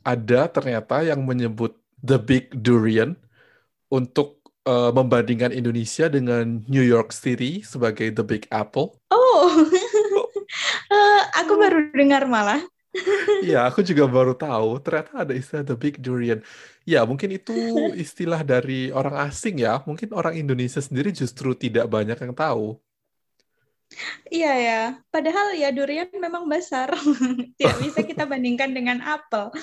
ada 0.00 0.46
ternyata 0.48 1.04
yang 1.04 1.20
menyebut 1.26 1.76
The 2.00 2.16
Big 2.16 2.52
Durian 2.56 3.16
untuk 3.92 4.44
uh, 4.68 4.92
membandingkan 4.92 5.52
Indonesia 5.52 6.08
dengan 6.08 6.64
New 6.68 6.84
York 6.84 7.12
City 7.12 7.60
sebagai 7.64 8.12
The 8.12 8.24
Big 8.24 8.44
Apple. 8.48 8.96
Oh, 9.12 9.48
uh, 10.88 11.22
aku 11.40 11.52
baru 11.56 11.92
dengar 11.92 12.24
malah. 12.28 12.60
Iya, 13.42 13.66
aku 13.66 13.82
juga 13.82 14.06
baru 14.06 14.38
tahu 14.38 14.78
ternyata 14.78 15.26
ada 15.26 15.34
istilah 15.34 15.66
The 15.66 15.74
Big 15.74 15.98
Durian. 15.98 16.40
Ya, 16.86 17.02
mungkin 17.02 17.34
itu 17.34 17.52
istilah 18.04 18.46
dari 18.46 18.94
orang 18.94 19.28
asing 19.28 19.60
ya. 19.60 19.82
Mungkin 19.82 20.14
orang 20.14 20.38
Indonesia 20.38 20.78
sendiri 20.78 21.10
justru 21.10 21.52
tidak 21.58 21.90
banyak 21.90 22.16
yang 22.16 22.34
tahu. 22.34 22.78
Iya 24.26 24.52
ya, 24.58 24.80
padahal 25.12 25.54
ya 25.54 25.70
durian 25.70 26.10
memang 26.10 26.50
besar. 26.50 26.90
Tidak 27.60 27.78
bisa 27.78 28.00
kita 28.02 28.26
bandingkan 28.30 28.74
dengan 28.74 28.98
apel. 29.04 29.54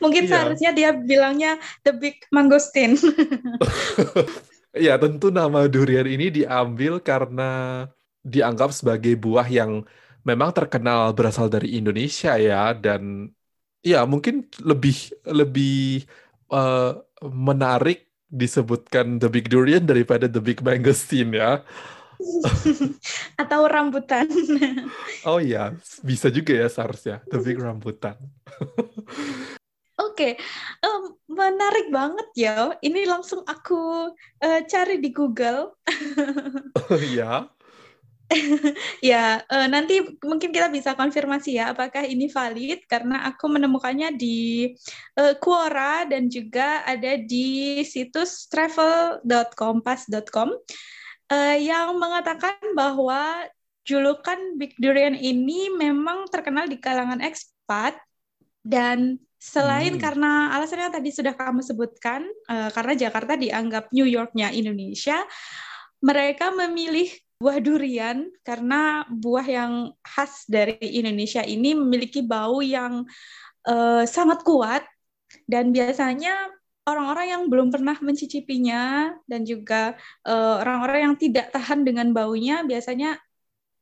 Mungkin 0.00 0.24
iya. 0.24 0.30
seharusnya 0.32 0.70
dia 0.72 0.90
bilangnya 0.96 1.60
the 1.84 1.92
big 1.92 2.24
mangosteen. 2.32 2.96
Iya, 4.72 4.96
tentu 4.96 5.28
nama 5.28 5.68
durian 5.68 6.08
ini 6.08 6.32
diambil 6.32 7.02
karena 7.04 7.84
dianggap 8.24 8.72
sebagai 8.72 9.18
buah 9.18 9.46
yang 9.50 9.84
memang 10.28 10.52
terkenal 10.52 11.16
berasal 11.16 11.48
dari 11.48 11.80
Indonesia 11.80 12.36
ya 12.36 12.76
dan 12.76 13.32
ya 13.80 14.04
mungkin 14.04 14.44
lebih 14.60 15.16
lebih 15.24 16.04
uh, 16.52 17.00
menarik 17.24 18.08
disebutkan 18.28 19.16
the 19.16 19.28
big 19.32 19.48
durian 19.48 19.88
daripada 19.88 20.28
the 20.28 20.40
big 20.40 20.60
mangosteen 20.60 21.32
ya. 21.32 21.64
Atau 23.40 23.64
rambutan. 23.70 24.28
oh 25.28 25.40
iya, 25.40 25.72
bisa 26.04 26.28
juga 26.28 26.52
ya 26.52 26.68
seharusnya 26.68 27.24
the 27.32 27.40
big 27.40 27.56
rambutan. 27.56 28.18
Oke, 29.98 30.38
okay. 30.38 30.86
um, 30.86 31.18
menarik 31.26 31.90
banget 31.90 32.28
ya. 32.38 32.70
Ini 32.78 33.02
langsung 33.06 33.42
aku 33.42 34.14
uh, 34.14 34.60
cari 34.66 35.02
di 35.02 35.10
Google. 35.10 35.74
oh, 36.78 37.02
ya. 37.02 37.50
ya, 39.00 39.40
uh, 39.40 39.66
nanti 39.72 40.04
mungkin 40.20 40.52
kita 40.52 40.68
bisa 40.68 40.92
konfirmasi 40.92 41.56
ya 41.56 41.72
apakah 41.72 42.04
ini 42.04 42.28
valid 42.28 42.84
karena 42.84 43.24
aku 43.24 43.48
menemukannya 43.48 44.12
di 44.20 44.68
uh, 45.16 45.32
Quora 45.40 46.04
dan 46.04 46.28
juga 46.28 46.84
ada 46.84 47.16
di 47.16 47.80
situs 47.88 48.44
travel.kompas.com 48.52 50.48
uh, 51.32 51.56
yang 51.56 51.96
mengatakan 51.96 52.56
bahwa 52.76 53.48
julukan 53.88 54.60
Big 54.60 54.76
Durian 54.76 55.16
ini 55.16 55.72
memang 55.72 56.28
terkenal 56.28 56.68
di 56.68 56.76
kalangan 56.76 57.24
ekspat 57.24 57.96
dan 58.60 59.16
Selain 59.38 59.94
hmm. 59.94 60.02
karena 60.02 60.50
alasan 60.50 60.82
yang 60.82 60.90
tadi 60.90 61.14
sudah 61.14 61.30
kamu 61.30 61.62
sebutkan, 61.62 62.26
uh, 62.50 62.74
karena 62.74 62.98
Jakarta 62.98 63.38
dianggap 63.38 63.94
New 63.94 64.02
Yorknya 64.02 64.50
Indonesia, 64.50 65.22
mereka 66.02 66.50
memilih 66.50 67.06
buah 67.38 67.62
durian 67.62 68.26
karena 68.42 69.06
buah 69.06 69.46
yang 69.46 69.72
khas 70.02 70.42
dari 70.50 70.74
Indonesia 70.82 71.46
ini 71.46 71.70
memiliki 71.78 72.18
bau 72.18 72.58
yang 72.58 73.06
uh, 73.70 74.02
sangat 74.02 74.42
kuat 74.42 74.82
dan 75.46 75.70
biasanya 75.70 76.50
orang-orang 76.88 77.26
yang 77.30 77.42
belum 77.46 77.68
pernah 77.70 77.94
mencicipinya 78.00 79.12
dan 79.28 79.44
juga 79.44 79.92
eh, 80.24 80.54
orang-orang 80.64 80.96
uh, 80.96 81.04
yang 81.04 81.14
tidak 81.20 81.52
tahan 81.52 81.84
dengan 81.84 82.16
baunya 82.16 82.64
biasanya 82.64 83.20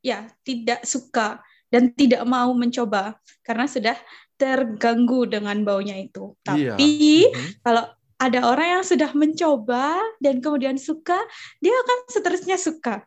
ya 0.03 0.27
tidak 0.43 0.83
suka 0.83 1.39
dan 1.71 1.95
tidak 1.95 2.27
mau 2.27 2.51
mencoba 2.51 3.15
karena 3.47 3.71
sudah 3.71 3.95
terganggu 4.35 5.23
dengan 5.27 5.63
baunya 5.63 5.97
itu. 6.03 6.35
Iya. 6.45 6.75
Tapi 6.75 6.91
iya. 7.31 7.41
kalau 7.63 7.85
ada 8.17 8.41
orang 8.49 8.69
yang 8.81 8.85
sudah 8.85 9.11
mencoba 9.13 10.01
dan 10.25 10.41
kemudian 10.41 10.81
suka, 10.81 11.17
dia 11.61 11.73
akan 11.73 11.99
seterusnya 12.09 12.57
suka. 12.57 13.05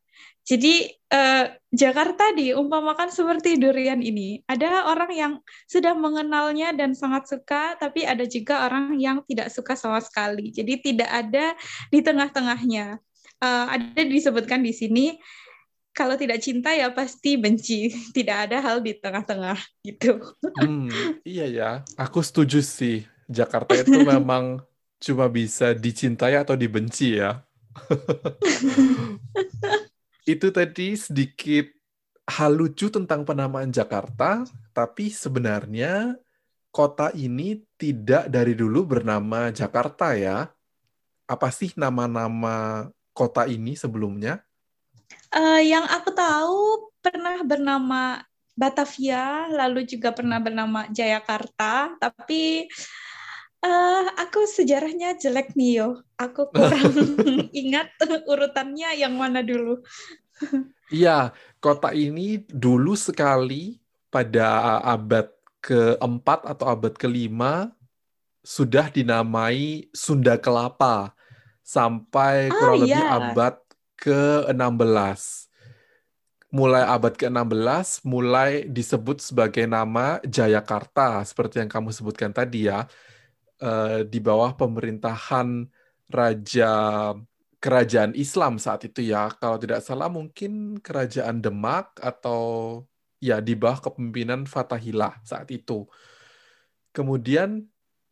Jadi 0.49 0.89
eh, 0.89 1.45
Jakarta 1.69 2.33
diumpamakan 2.33 3.13
seperti 3.13 3.61
durian 3.61 4.01
ini. 4.01 4.41
Ada 4.49 4.89
orang 4.89 5.11
yang 5.13 5.33
sudah 5.69 5.93
mengenalnya 5.93 6.73
dan 6.73 6.97
sangat 6.97 7.29
suka, 7.29 7.77
tapi 7.77 8.09
ada 8.09 8.25
juga 8.25 8.65
orang 8.65 8.97
yang 8.97 9.21
tidak 9.29 9.53
suka 9.53 9.77
sama 9.77 10.01
sekali. 10.01 10.49
Jadi 10.49 10.81
tidak 10.81 11.09
ada 11.13 11.53
di 11.93 12.01
tengah-tengahnya. 12.01 12.97
Uh, 13.39 13.71
ada 13.71 14.03
disebutkan 14.03 14.59
di 14.59 14.75
sini 14.75 15.15
kalau 15.95 16.19
tidak 16.19 16.41
cinta 16.41 16.73
ya 16.73 16.89
pasti 16.89 17.37
benci. 17.37 17.93
Tidak 18.17 18.37
ada 18.49 18.57
hal 18.59 18.81
di 18.81 18.97
tengah-tengah 18.97 19.55
gitu. 19.85 20.17
Hmm, 20.59 20.89
iya 21.21 21.45
ya, 21.45 21.69
aku 21.99 22.25
setuju 22.25 22.65
sih. 22.65 23.05
Jakarta 23.29 23.77
itu 23.77 23.93
memang 24.17 24.65
cuma 24.99 25.29
bisa 25.29 25.77
dicintai 25.77 26.35
atau 26.35 26.57
dibenci 26.57 27.21
ya. 27.21 27.45
itu 30.27 30.47
tadi 30.51 30.95
sedikit 30.97 31.69
hal 32.29 32.53
lucu 32.53 32.93
tentang 32.93 33.25
penamaan 33.25 33.73
Jakarta, 33.73 34.45
tapi 34.71 35.09
sebenarnya 35.09 36.13
kota 36.69 37.09
ini 37.17 37.65
tidak 37.75 38.29
dari 38.29 38.53
dulu 38.53 38.85
bernama 38.85 39.49
Jakarta 39.49 40.13
ya. 40.13 40.45
Apa 41.25 41.49
sih 41.49 41.73
nama-nama 41.77 42.89
kota 43.13 43.49
ini 43.49 43.73
sebelumnya? 43.73 44.41
Uh, 45.33 45.61
yang 45.61 45.85
aku 45.85 46.09
tahu 46.13 46.89
pernah 47.01 47.41
bernama 47.45 48.21
Batavia, 48.53 49.47
lalu 49.49 49.85
juga 49.85 50.11
pernah 50.11 50.37
bernama 50.41 50.89
Jayakarta, 50.91 51.95
tapi 51.97 52.67
uh, 53.63 54.05
aku 54.19 54.45
sejarahnya 54.45 55.15
jelek 55.15 55.55
nih 55.55 55.85
yo. 55.85 55.89
Aku 56.19 56.51
kurang 56.51 56.91
ingat 57.63 57.95
urutannya 58.27 58.91
yang 58.99 59.15
mana 59.15 59.39
dulu. 59.39 59.79
Iya, 60.91 61.31
kota 61.63 61.95
ini 61.95 62.43
dulu 62.51 62.99
sekali 62.99 63.79
pada 64.11 64.79
abad 64.83 65.31
keempat 65.63 66.43
atau 66.43 66.65
abad 66.67 66.91
kelima 66.95 67.71
sudah 68.43 68.91
dinamai 68.91 69.87
Sunda 69.95 70.35
Kelapa 70.39 71.15
sampai 71.63 72.49
kurang 72.49 72.75
oh, 72.75 72.83
lebih 72.83 73.03
iya. 73.05 73.15
abad 73.15 73.55
ke-16. 73.99 75.21
Mulai 76.49 76.83
abad 76.83 77.13
ke-16 77.13 77.87
mulai 78.09 78.65
disebut 78.65 79.21
sebagai 79.21 79.69
nama 79.69 80.17
Jayakarta 80.25 81.21
seperti 81.21 81.61
yang 81.61 81.69
kamu 81.69 81.95
sebutkan 81.95 82.33
tadi 82.35 82.67
ya. 82.67 82.89
Uh, 83.59 84.07
di 84.07 84.23
bawah 84.23 84.55
pemerintahan 84.55 85.67
raja 86.09 86.73
kerajaan 87.61 88.15
Islam 88.17 88.57
saat 88.57 88.87
itu 88.87 89.05
ya. 89.05 89.29
Kalau 89.37 89.59
tidak 89.61 89.85
salah 89.85 90.07
mungkin 90.07 90.81
kerajaan 90.81 91.43
Demak 91.43 91.95
atau 91.99 92.83
ya 93.19 93.43
di 93.43 93.53
bawah 93.53 93.83
kepemimpinan 93.83 94.47
Fatahillah 94.47 95.19
saat 95.21 95.51
itu. 95.51 95.85
Kemudian 96.95 97.67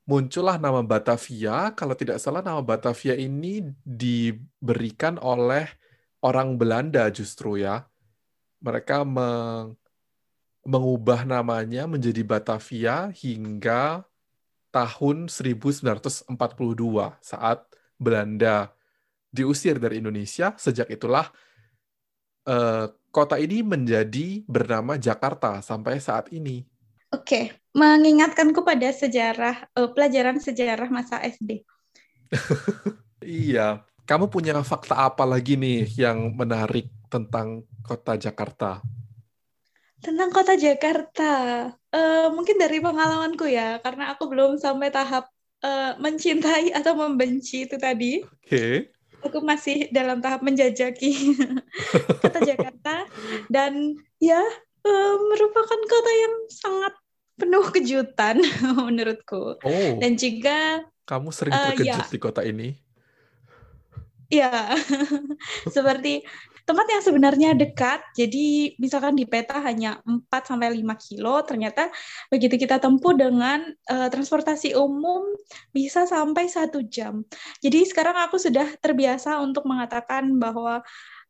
muncullah 0.06 0.60
nama 0.60 0.84
Batavia. 0.84 1.74
Kalau 1.74 1.96
tidak 1.98 2.22
salah 2.22 2.44
nama 2.44 2.62
Batavia 2.62 3.18
ini 3.18 3.66
diberikan 3.82 5.18
oleh 5.18 5.66
orang 6.22 6.60
Belanda 6.60 7.08
justru 7.10 7.60
ya. 7.64 7.88
Mereka 8.62 9.06
meng 9.08 9.78
mengubah 10.68 11.24
namanya 11.24 11.88
menjadi 11.88 12.28
Batavia 12.28 13.08
hingga 13.16 14.04
tahun 14.68 15.32
1942 15.32 16.28
saat 17.24 17.67
Belanda 17.98 18.72
diusir 19.34 19.82
dari 19.82 20.00
Indonesia. 20.00 20.54
Sejak 20.56 20.88
itulah 20.90 21.30
uh, 22.48 22.86
kota 23.12 23.36
ini 23.42 23.62
menjadi 23.62 24.46
bernama 24.48 24.96
Jakarta 24.96 25.60
sampai 25.60 26.00
saat 26.00 26.32
ini. 26.32 26.64
Oke, 27.12 27.56
mengingatkanku 27.72 28.64
pada 28.68 28.92
sejarah 28.92 29.68
uh, 29.76 29.90
pelajaran 29.92 30.40
sejarah 30.40 30.90
masa 30.92 31.24
SD. 31.24 31.64
iya, 33.24 33.82
kamu 34.04 34.28
punya 34.28 34.60
fakta 34.64 35.08
apa 35.08 35.24
lagi 35.24 35.56
nih 35.56 35.88
yang 35.96 36.36
menarik 36.36 36.92
tentang 37.08 37.64
kota 37.84 38.20
Jakarta? 38.20 38.84
Tentang 39.98 40.30
kota 40.30 40.54
Jakarta, 40.60 41.32
uh, 41.72 42.28
mungkin 42.36 42.60
dari 42.60 42.84
pengalamanku 42.84 43.48
ya, 43.50 43.80
karena 43.82 44.14
aku 44.14 44.30
belum 44.30 44.60
sampai 44.60 44.92
tahap 44.92 45.32
uh, 45.64 45.94
mencintai 45.98 46.74
atau 46.74 46.94
membenci 46.98 47.66
itu 47.66 47.78
tadi. 47.80 48.22
Oke. 48.22 48.48
Okay. 48.48 48.74
Aku 49.26 49.42
masih 49.42 49.90
dalam 49.90 50.22
tahap 50.22 50.46
menjajaki 50.46 51.36
kota 52.22 52.40
Jakarta 52.46 53.10
dan 53.50 53.98
ya 54.22 54.40
uh, 54.86 55.16
merupakan 55.34 55.80
kota 55.90 56.12
yang 56.14 56.36
sangat 56.54 56.94
penuh 57.38 57.66
kejutan 57.74 58.42
menurutku. 58.88 59.58
Oh. 59.62 59.92
Dan 59.98 60.18
juga 60.18 60.86
kamu 61.08 61.30
sering 61.32 61.56
uh, 61.56 61.72
terkejut 61.72 62.04
ya. 62.04 62.12
di 62.12 62.20
kota 62.20 62.42
ini? 62.44 62.70
Ya, 64.28 64.76
seperti 65.76 66.28
tempat 66.68 66.84
yang 66.92 67.00
sebenarnya 67.00 67.50
dekat, 67.56 68.04
jadi 68.12 68.76
misalkan 68.76 69.16
di 69.16 69.24
peta 69.24 69.56
hanya 69.64 70.04
4 70.04 70.28
sampai 70.44 70.76
5 70.76 70.84
kilo, 71.00 71.40
ternyata 71.48 71.88
begitu 72.28 72.60
kita 72.60 72.76
tempuh 72.76 73.16
dengan 73.16 73.64
uh, 73.88 74.12
transportasi 74.12 74.76
umum 74.76 75.32
bisa 75.72 76.04
sampai 76.04 76.52
satu 76.52 76.84
jam. 76.84 77.24
Jadi 77.64 77.88
sekarang 77.88 78.20
aku 78.20 78.36
sudah 78.36 78.68
terbiasa 78.84 79.40
untuk 79.40 79.64
mengatakan 79.64 80.36
bahwa 80.36 80.84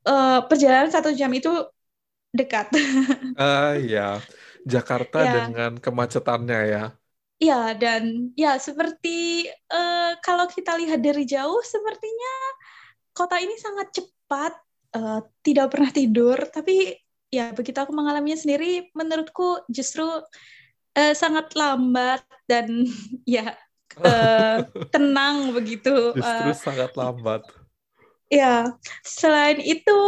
uh, 0.09 0.41
perjalanan 0.49 0.89
satu 0.89 1.13
jam 1.13 1.29
itu 1.29 1.53
dekat. 2.33 2.73
Ah 3.37 3.45
uh, 3.45 3.73
ya, 3.77 4.17
Jakarta 4.65 5.21
ya. 5.21 5.33
dengan 5.45 5.77
kemacetannya 5.77 6.61
ya. 6.65 6.83
Ya 7.37 7.77
dan 7.77 8.33
ya 8.33 8.57
seperti 8.57 9.45
uh, 9.69 10.17
kalau 10.25 10.49
kita 10.49 10.73
lihat 10.81 11.05
dari 11.05 11.29
jauh, 11.29 11.61
sepertinya 11.61 12.33
kota 13.13 13.37
ini 13.37 13.53
sangat 13.61 13.93
cepat 13.93 14.57
uh, 14.95 15.19
tidak 15.43 15.73
pernah 15.73 15.91
tidur, 15.91 16.37
tapi 16.47 16.95
ya 17.27 17.51
begitu 17.51 17.75
aku 17.79 17.91
mengalaminya 17.91 18.39
sendiri, 18.39 18.87
menurutku 18.95 19.67
justru 19.67 20.07
uh, 20.07 21.13
sangat 21.15 21.51
lambat 21.57 22.23
dan 22.47 22.87
ya 23.27 23.55
uh, 23.99 24.63
tenang 24.93 25.51
begitu. 25.55 26.11
Justru 26.17 26.49
uh, 26.51 26.57
sangat 26.57 26.91
lambat. 26.95 27.43
Ya, 28.27 28.75
selain 29.07 29.63
itu 29.63 29.99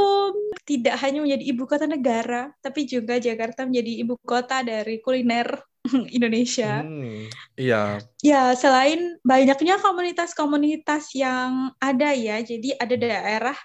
tidak 0.68 1.00
hanya 1.00 1.24
menjadi 1.24 1.56
ibu 1.56 1.64
kota 1.64 1.88
negara, 1.88 2.52
tapi 2.60 2.84
juga 2.84 3.16
Jakarta 3.16 3.64
menjadi 3.64 4.04
ibu 4.04 4.20
kota 4.28 4.60
dari 4.60 5.00
kuliner 5.00 5.56
Indonesia. 6.16 6.84
Hmm, 6.84 7.28
iya. 7.56 8.04
Ya, 8.20 8.52
selain 8.56 9.18
banyaknya 9.24 9.80
komunitas-komunitas 9.80 11.16
yang 11.16 11.72
ada 11.80 12.12
ya, 12.12 12.44
jadi 12.44 12.76
ada 12.76 12.96
daerah 12.96 13.58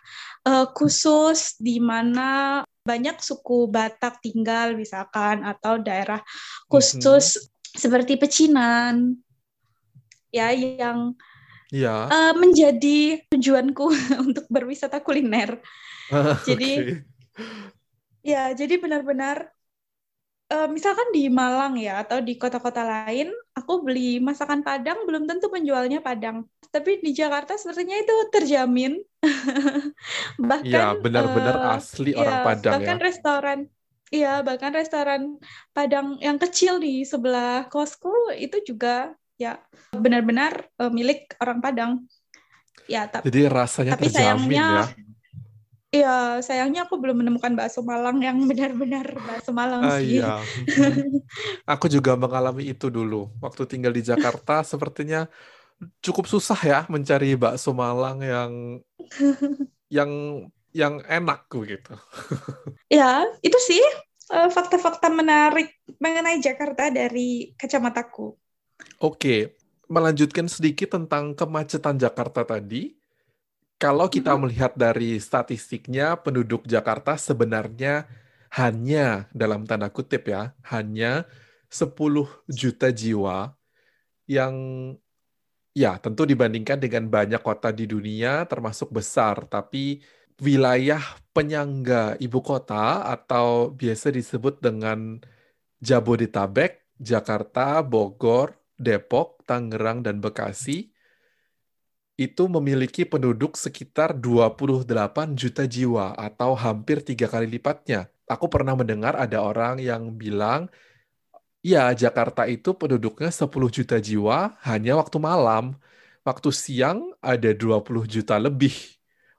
uh, 0.46 0.66
khusus 0.70 1.58
di 1.58 1.82
mana 1.82 2.62
banyak 2.84 3.16
suku 3.18 3.66
Batak 3.72 4.20
tinggal 4.20 4.76
misalkan 4.76 5.40
atau 5.42 5.80
daerah 5.80 6.20
khusus 6.68 7.40
hmm. 7.40 7.48
seperti 7.80 8.20
pecinan 8.20 9.16
ya 10.28 10.52
yang 10.52 11.16
ya. 11.72 12.10
uh, 12.12 12.34
menjadi 12.36 13.24
tujuanku 13.32 13.88
untuk 14.28 14.46
berwisata 14.52 15.00
kuliner. 15.00 15.58
jadi 16.48 17.00
ya 18.20 18.52
jadi 18.52 18.76
benar-benar 18.76 19.48
uh, 20.54 20.68
misalkan 20.70 21.10
di 21.10 21.26
Malang 21.26 21.74
ya 21.74 22.06
atau 22.06 22.22
di 22.22 22.38
kota-kota 22.38 22.86
lain, 22.86 23.34
aku 23.58 23.82
beli 23.82 24.22
masakan 24.22 24.62
Padang 24.62 25.02
belum 25.02 25.26
tentu 25.26 25.50
penjualnya 25.50 25.98
Padang, 25.98 26.46
tapi 26.70 27.02
di 27.02 27.10
Jakarta 27.10 27.58
sepertinya 27.58 27.98
itu 27.98 28.14
terjamin. 28.30 29.02
bahkan 30.50 30.94
ya, 30.94 31.00
benar-benar 31.00 31.56
uh, 31.58 31.76
asli 31.76 32.14
ya, 32.14 32.22
orang 32.22 32.38
Padang 32.46 32.72
bahkan 32.78 32.98
ya. 33.00 33.02
restoran 33.02 33.58
Iya, 34.14 34.46
bahkan 34.46 34.70
restoran 34.70 35.42
Padang 35.74 36.22
yang 36.22 36.38
kecil 36.38 36.78
di 36.78 37.02
sebelah 37.02 37.66
kosku 37.66 38.30
itu 38.38 38.62
juga 38.62 39.10
ya 39.34 39.58
benar-benar 39.90 40.70
uh, 40.78 40.92
milik 40.92 41.34
orang 41.42 41.58
Padang. 41.58 41.92
Ya, 42.86 43.08
tapi 43.10 43.32
Jadi 43.32 43.40
rasanya 43.48 43.96
tapi 43.96 44.12
terjamin 44.12 44.54
sayangnya, 44.54 44.68
ya. 44.70 44.84
Iya, 45.94 46.42
sayangnya 46.42 46.90
aku 46.90 46.98
belum 46.98 47.22
menemukan 47.22 47.54
bakso 47.54 47.78
Malang 47.86 48.18
yang 48.18 48.42
benar-benar 48.50 49.14
bakso 49.14 49.54
Malang 49.54 49.82
ah, 49.86 50.02
sih. 50.02 50.18
Iya. 50.18 50.42
aku 51.72 51.86
juga 51.86 52.18
mengalami 52.18 52.66
itu 52.74 52.90
dulu. 52.90 53.30
Waktu 53.38 53.62
tinggal 53.70 53.94
di 53.94 54.02
Jakarta, 54.02 54.66
sepertinya 54.66 55.30
cukup 56.02 56.26
susah 56.26 56.58
ya 56.66 56.80
mencari 56.90 57.38
bakso 57.38 57.70
Malang 57.70 58.26
yang 58.26 58.50
yang 59.86 60.10
yang 60.74 60.98
enak 61.06 61.46
gitu. 61.46 61.94
ya, 62.98 63.22
itu 63.38 63.58
sih 63.62 63.84
eh, 64.34 64.50
fakta-fakta 64.50 65.14
menarik 65.14 65.78
mengenai 66.02 66.42
Jakarta 66.42 66.90
dari 66.90 67.54
kacamataku. 67.54 68.34
Oke, 68.98 69.54
melanjutkan 69.86 70.50
sedikit 70.50 70.98
tentang 70.98 71.38
kemacetan 71.38 72.02
Jakarta 72.02 72.42
tadi 72.42 73.03
kalau 73.78 74.06
kita 74.06 74.38
melihat 74.38 74.72
dari 74.78 75.18
statistiknya, 75.18 76.16
penduduk 76.22 76.64
Jakarta 76.64 77.18
sebenarnya 77.18 78.06
hanya 78.54 79.26
dalam 79.34 79.66
tanda 79.66 79.90
kutip 79.90 80.30
ya, 80.30 80.54
hanya 80.70 81.26
10 81.66 82.30
juta 82.46 82.94
jiwa 82.94 83.50
yang 84.30 84.54
ya 85.74 85.98
tentu 85.98 86.22
dibandingkan 86.22 86.78
dengan 86.78 87.10
banyak 87.10 87.42
kota 87.42 87.74
di 87.74 87.90
dunia 87.90 88.46
termasuk 88.46 88.94
besar, 88.94 89.50
tapi 89.50 90.00
wilayah 90.38 91.02
penyangga 91.34 92.14
ibu 92.22 92.40
kota 92.46 93.10
atau 93.10 93.74
biasa 93.74 94.14
disebut 94.14 94.62
dengan 94.62 95.18
Jabodetabek, 95.82 96.94
Jakarta, 96.96 97.82
Bogor, 97.82 98.54
Depok, 98.78 99.42
Tangerang, 99.44 100.06
dan 100.06 100.22
Bekasi 100.22 100.93
itu 102.14 102.46
memiliki 102.46 103.02
penduduk 103.02 103.58
sekitar 103.58 104.14
28 104.14 105.34
juta 105.34 105.66
jiwa 105.66 106.14
atau 106.14 106.54
hampir 106.54 107.02
tiga 107.02 107.26
kali 107.26 107.50
lipatnya. 107.50 108.06
Aku 108.30 108.46
pernah 108.46 108.78
mendengar 108.78 109.18
ada 109.18 109.42
orang 109.42 109.82
yang 109.82 110.14
bilang, 110.14 110.70
ya 111.64 111.90
Jakarta 111.92 112.46
itu 112.46 112.70
penduduknya 112.76 113.30
10 113.34 113.50
juta 113.72 113.96
jiwa 113.98 114.54
hanya 114.62 114.94
waktu 115.00 115.18
malam. 115.18 115.74
Waktu 116.24 116.50
siang 116.54 117.12
ada 117.20 117.50
20 117.52 118.06
juta 118.08 118.40
lebih 118.40 118.72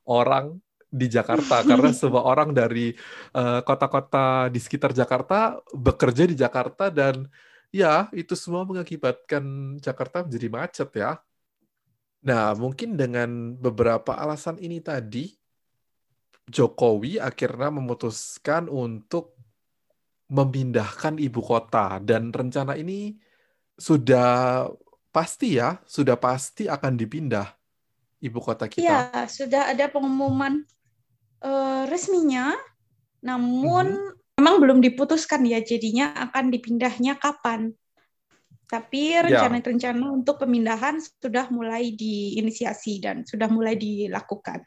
orang 0.06 0.60
di 0.96 1.08
Jakarta 1.12 1.66
karena 1.66 1.92
semua 2.00 2.24
orang 2.24 2.56
dari 2.56 2.96
eh, 3.36 3.60
kota-kota 3.68 4.48
uh, 4.48 4.54
di 4.54 4.60
sekitar 4.64 4.96
Jakarta 4.96 5.60
bekerja 5.76 6.24
di 6.30 6.36
Jakarta 6.40 6.88
dan 6.94 7.28
ya 7.74 8.08
itu 8.16 8.34
semua 8.40 8.64
mengakibatkan 8.64 9.76
Jakarta 9.84 10.24
menjadi 10.24 10.48
macet 10.48 10.90
ya. 10.96 11.20
Nah, 12.26 12.58
mungkin 12.58 12.98
dengan 12.98 13.54
beberapa 13.54 14.18
alasan 14.18 14.58
ini 14.58 14.82
tadi, 14.82 15.30
Jokowi 16.50 17.22
akhirnya 17.22 17.70
memutuskan 17.70 18.66
untuk 18.66 19.38
memindahkan 20.26 21.22
ibu 21.22 21.42
kota 21.46 22.02
dan 22.02 22.34
rencana 22.34 22.74
ini 22.74 23.14
sudah 23.78 24.66
pasti 25.14 25.62
ya, 25.62 25.78
sudah 25.86 26.18
pasti 26.18 26.66
akan 26.66 26.98
dipindah 26.98 27.46
ibu 28.26 28.42
kota 28.42 28.66
kita. 28.66 28.82
Iya, 28.82 29.30
sudah 29.30 29.70
ada 29.70 29.86
pengumuman 29.86 30.66
uh, 31.46 31.86
resminya, 31.86 32.58
namun 33.22 33.86
mm 33.94 34.02
-hmm. 34.02 34.42
memang 34.42 34.56
belum 34.66 34.80
diputuskan 34.82 35.46
ya 35.46 35.62
jadinya 35.62 36.10
akan 36.30 36.50
dipindahnya 36.50 37.22
kapan. 37.22 37.78
Tapi 38.66 39.14
ya. 39.14 39.22
rencana-rencana 39.22 40.06
untuk 40.10 40.42
pemindahan 40.42 40.98
sudah 40.98 41.48
mulai 41.54 41.94
diinisiasi 41.94 43.02
dan 43.02 43.22
sudah 43.24 43.46
mulai 43.50 43.78
dilakukan. 43.78 44.66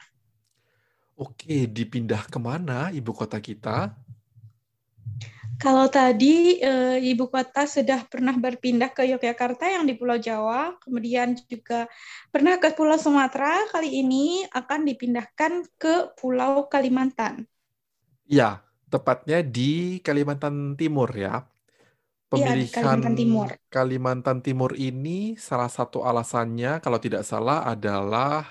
Oke, 1.18 1.66
dipindah 1.66 2.30
ke 2.30 2.38
mana 2.38 2.94
ibu 2.94 3.10
kota 3.10 3.42
kita? 3.42 3.90
Kalau 5.58 5.90
tadi 5.90 6.62
e, 6.62 7.02
ibu 7.02 7.26
kota 7.26 7.66
sudah 7.66 8.06
pernah 8.06 8.30
berpindah 8.30 8.94
ke 8.94 9.02
Yogyakarta 9.10 9.66
yang 9.66 9.90
di 9.90 9.98
Pulau 9.98 10.14
Jawa, 10.14 10.78
kemudian 10.78 11.34
juga 11.50 11.90
pernah 12.30 12.62
ke 12.62 12.70
Pulau 12.78 12.94
Sumatera, 12.94 13.66
kali 13.74 13.98
ini 13.98 14.46
akan 14.54 14.86
dipindahkan 14.86 15.66
ke 15.74 16.14
Pulau 16.14 16.70
Kalimantan. 16.70 17.42
Ya, 18.30 18.62
tepatnya 18.86 19.42
di 19.42 19.98
Kalimantan 19.98 20.78
Timur 20.78 21.10
ya. 21.10 21.42
Pemilihan 22.28 22.68
ya, 22.68 22.74
Kalimantan 22.76 23.14
Timur. 23.16 23.48
Kalimantan 23.72 24.38
Timur 24.44 24.70
ini 24.76 25.32
salah 25.40 25.72
satu 25.72 26.04
alasannya 26.04 26.84
kalau 26.84 27.00
tidak 27.00 27.24
salah 27.24 27.64
adalah 27.64 28.44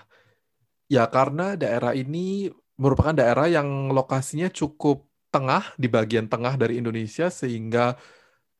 ya 0.90 1.06
karena 1.06 1.54
daerah 1.54 1.94
ini 1.94 2.50
merupakan 2.82 3.14
daerah 3.14 3.46
yang 3.46 3.94
lokasinya 3.94 4.50
cukup 4.50 5.06
tengah 5.30 5.78
di 5.78 5.86
bagian 5.92 6.26
tengah 6.26 6.58
dari 6.58 6.82
Indonesia 6.82 7.30
sehingga 7.30 7.94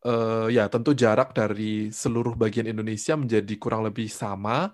uh, 0.06 0.48
ya 0.54 0.70
tentu 0.70 0.94
jarak 0.94 1.34
dari 1.34 1.90
seluruh 1.90 2.38
bagian 2.38 2.70
Indonesia 2.70 3.18
menjadi 3.18 3.54
kurang 3.58 3.88
lebih 3.88 4.12
sama. 4.12 4.74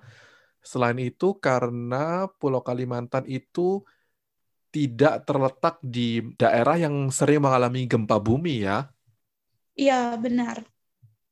Selain 0.63 0.95
itu 0.99 1.39
karena 1.39 2.27
Pulau 2.39 2.63
Kalimantan 2.63 3.27
itu 3.27 3.83
tidak 4.73 5.27
terletak 5.27 5.77
di 5.83 6.33
daerah 6.39 6.79
yang 6.79 7.11
sering 7.13 7.43
mengalami 7.43 7.85
gempa 7.85 8.17
bumi 8.17 8.65
ya. 8.65 8.89
Iya, 9.73 10.13
benar. 10.21 10.61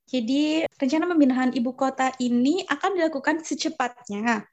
Jadi, 0.10 0.68
rencana 0.76 1.08
pemindahan 1.08 1.52
ibu 1.56 1.72
kota 1.72 2.12
ini 2.20 2.68
akan 2.68 3.00
dilakukan 3.00 3.46
secepatnya. 3.48 4.44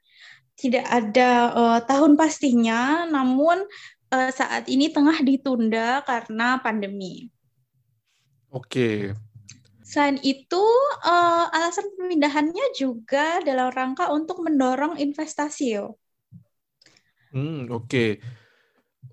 Tidak 0.55 0.85
ada 0.85 1.29
uh, 1.51 1.79
tahun 1.83 2.15
pastinya, 2.15 3.03
namun 3.09 3.67
uh, 4.13 4.31
saat 4.31 4.71
ini 4.71 4.87
tengah 4.87 5.19
ditunda 5.19 5.99
karena 6.07 6.61
pandemi. 6.63 7.27
Oke. 8.49 9.13
Selain 9.83 10.21
itu, 10.21 10.63
uh, 11.01 11.49
alasan 11.49 11.89
pemindahannya 11.97 12.77
juga 12.77 13.41
dalam 13.41 13.73
rangka 13.73 14.13
untuk 14.13 14.45
mendorong 14.45 15.01
investasi. 15.01 15.81
Hmm, 17.33 17.65
oke. 17.73 17.89
Okay. 17.89 18.11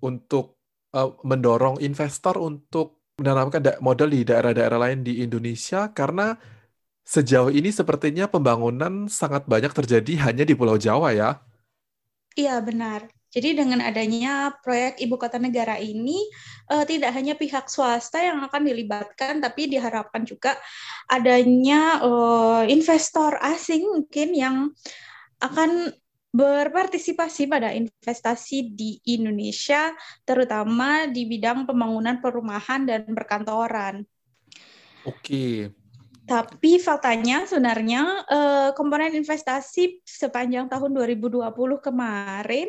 Untuk 0.04 0.60
uh, 0.92 1.16
mendorong 1.24 1.80
investor 1.80 2.36
untuk 2.40 2.95
menanamkan 3.16 3.80
modal 3.80 4.12
di 4.12 4.28
daerah-daerah 4.28 4.76
lain 4.76 5.00
di 5.00 5.24
Indonesia 5.24 5.88
karena 5.88 6.36
sejauh 7.00 7.48
ini 7.48 7.72
sepertinya 7.72 8.28
pembangunan 8.28 9.08
sangat 9.08 9.48
banyak 9.48 9.72
terjadi 9.72 10.28
hanya 10.28 10.44
di 10.44 10.52
Pulau 10.52 10.76
Jawa 10.76 11.16
ya. 11.16 11.40
Iya 12.36 12.60
benar. 12.60 13.08
Jadi 13.32 13.56
dengan 13.56 13.80
adanya 13.80 14.52
proyek 14.60 15.00
ibu 15.00 15.16
kota 15.16 15.40
negara 15.40 15.80
ini 15.80 16.28
uh, 16.68 16.84
tidak 16.84 17.16
hanya 17.16 17.32
pihak 17.36 17.72
swasta 17.72 18.20
yang 18.20 18.44
akan 18.44 18.68
dilibatkan, 18.68 19.40
tapi 19.40 19.72
diharapkan 19.72 20.28
juga 20.28 20.56
adanya 21.08 22.04
uh, 22.04 22.62
investor 22.68 23.40
asing 23.40 23.88
mungkin 23.88 24.28
yang 24.36 24.56
akan 25.40 25.92
berpartisipasi 26.36 27.48
pada 27.48 27.72
investasi 27.72 28.76
di 28.76 29.00
Indonesia, 29.08 29.96
terutama 30.28 31.08
di 31.08 31.24
bidang 31.24 31.64
pembangunan 31.64 32.20
perumahan 32.20 32.84
dan 32.84 33.08
perkantoran. 33.08 34.04
Oke. 35.08 35.72
Tapi 36.26 36.82
faktanya 36.82 37.46
sebenarnya 37.46 38.26
eh, 38.28 38.70
komponen 38.76 39.14
investasi 39.16 40.02
sepanjang 40.04 40.68
tahun 40.68 40.92
2020 40.92 41.40
kemarin, 41.80 42.68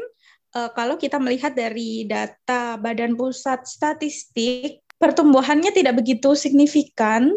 eh, 0.55 0.69
kalau 0.71 0.95
kita 0.95 1.19
melihat 1.19 1.51
dari 1.51 2.07
data 2.07 2.79
Badan 2.79 3.19
Pusat 3.19 3.67
Statistik, 3.67 4.85
pertumbuhannya 4.95 5.75
tidak 5.75 5.99
begitu 5.99 6.37
signifikan, 6.37 7.33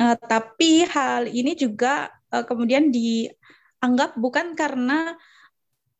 eh, 0.00 0.16
tapi 0.16 0.88
hal 0.88 1.28
ini 1.28 1.52
juga 1.52 2.08
kemudian 2.34 2.90
dianggap 2.90 4.18
bukan 4.18 4.58
karena 4.58 5.14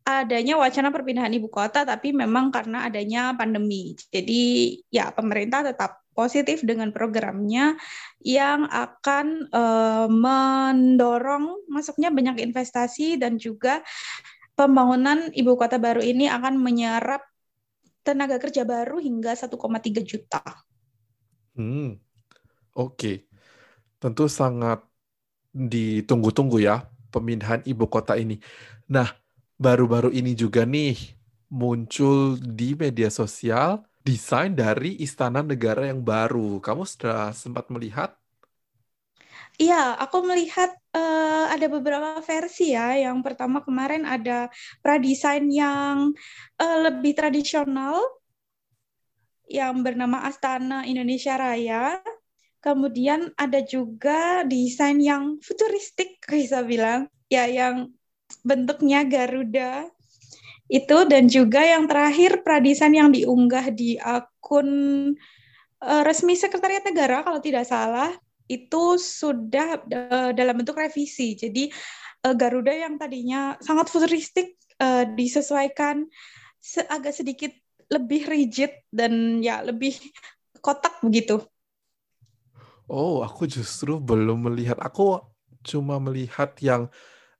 adanya 0.05 0.61
wacana 0.61 0.93
perpindahan 0.93 1.33
ibu 1.33 1.49
kota, 1.49 1.89
tapi 1.89 2.13
memang 2.13 2.53
karena 2.53 2.85
adanya 2.85 3.33
pandemi. 3.33 3.97
Jadi 4.13 4.77
ya 4.93 5.09
pemerintah 5.11 5.65
tetap 5.65 6.05
positif 6.13 6.63
dengan 6.63 6.93
programnya 6.93 7.75
yang 8.21 8.69
akan 8.69 9.51
uh, 9.51 10.07
mendorong 10.07 11.67
masuknya 11.67 12.13
banyak 12.13 12.45
investasi 12.45 13.19
dan 13.19 13.41
juga 13.41 13.83
pembangunan 14.55 15.33
ibu 15.35 15.57
kota 15.59 15.81
baru 15.81 16.05
ini 16.05 16.31
akan 16.31 16.61
menyerap 16.61 17.25
tenaga 18.05 18.37
kerja 18.39 18.63
baru 18.63 19.01
hingga 19.01 19.33
1,3 19.35 19.57
juta. 20.05 20.45
Hmm, 21.57 21.97
oke. 22.77 22.95
Okay. 22.95 23.17
Tentu 23.99 24.29
sangat 24.29 24.85
ditunggu-tunggu 25.57 26.61
ya 26.61 26.85
pemindahan 27.09 27.65
ibu 27.65 27.89
kota 27.89 28.21
ini. 28.21 28.37
Nah, 28.93 29.24
baru-baru 29.59 30.11
ini 30.11 30.35
juga 30.35 30.67
nih 30.67 31.15
muncul 31.51 32.35
di 32.41 32.75
media 32.75 33.09
sosial 33.09 33.87
desain 34.05 34.53
dari 34.53 35.01
istana 35.01 35.41
negara 35.41 35.89
yang 35.89 36.05
baru. 36.05 36.61
Kamu 36.61 36.85
sudah 36.85 37.33
sempat 37.33 37.73
melihat? 37.73 38.13
Iya, 39.55 39.95
aku 40.03 40.27
melihat 40.27 40.75
uh, 40.93 41.47
ada 41.47 41.67
beberapa 41.71 42.19
versi 42.27 42.75
ya. 42.75 42.99
Yang 42.99 43.23
pertama 43.23 43.63
kemarin 43.63 44.03
ada 44.03 44.51
pradesain 44.83 45.47
yang 45.47 46.11
uh, 46.59 46.79
lebih 46.91 47.15
tradisional 47.15 48.03
yang 49.47 49.87
bernama 49.87 50.27
Astana 50.27 50.83
Indonesia 50.85 51.39
Raya. 51.39 52.03
Kemudian 52.59 53.31
ada 53.39 53.63
juga 53.63 54.43
desain 54.43 54.99
yang 54.99 55.39
futuristik, 55.39 56.19
bisa 56.29 56.67
bilang, 56.67 57.07
ya 57.31 57.47
yang 57.47 57.95
bentuknya 58.45 59.03
Garuda 59.09 59.89
itu 60.69 60.99
dan 61.09 61.29
juga 61.29 61.65
yang 61.65 61.89
terakhir 61.89 62.45
Pradisan 62.45 62.93
yang 62.93 63.09
diunggah 63.13 63.73
di 63.73 63.97
akun 64.01 64.69
uh, 65.81 66.03
resmi 66.05 66.37
Sekretariat 66.37 66.85
Negara 66.85 67.25
kalau 67.25 67.41
tidak 67.41 67.69
salah 67.69 68.13
itu 68.45 69.01
sudah 69.01 69.81
uh, 69.89 70.31
dalam 70.37 70.61
bentuk 70.61 70.77
revisi. 70.77 71.37
Jadi 71.37 71.73
uh, 72.29 72.35
Garuda 72.37 72.73
yang 72.73 73.01
tadinya 73.01 73.57
sangat 73.61 73.89
futuristik 73.89 74.57
uh, 74.81 75.09
disesuaikan 75.09 76.05
se 76.61 76.85
agak 76.89 77.13
sedikit 77.13 77.53
lebih 77.93 78.25
rigid 78.29 78.73
dan 78.89 79.45
ya 79.45 79.61
lebih 79.61 79.97
kotak 80.65 81.01
begitu. 81.05 81.45
Oh, 82.89 83.25
aku 83.25 83.49
justru 83.49 83.97
belum 83.97 84.49
melihat. 84.49 84.77
Aku 84.81 85.21
cuma 85.65 85.97
melihat 85.97 86.53
yang 86.61 86.93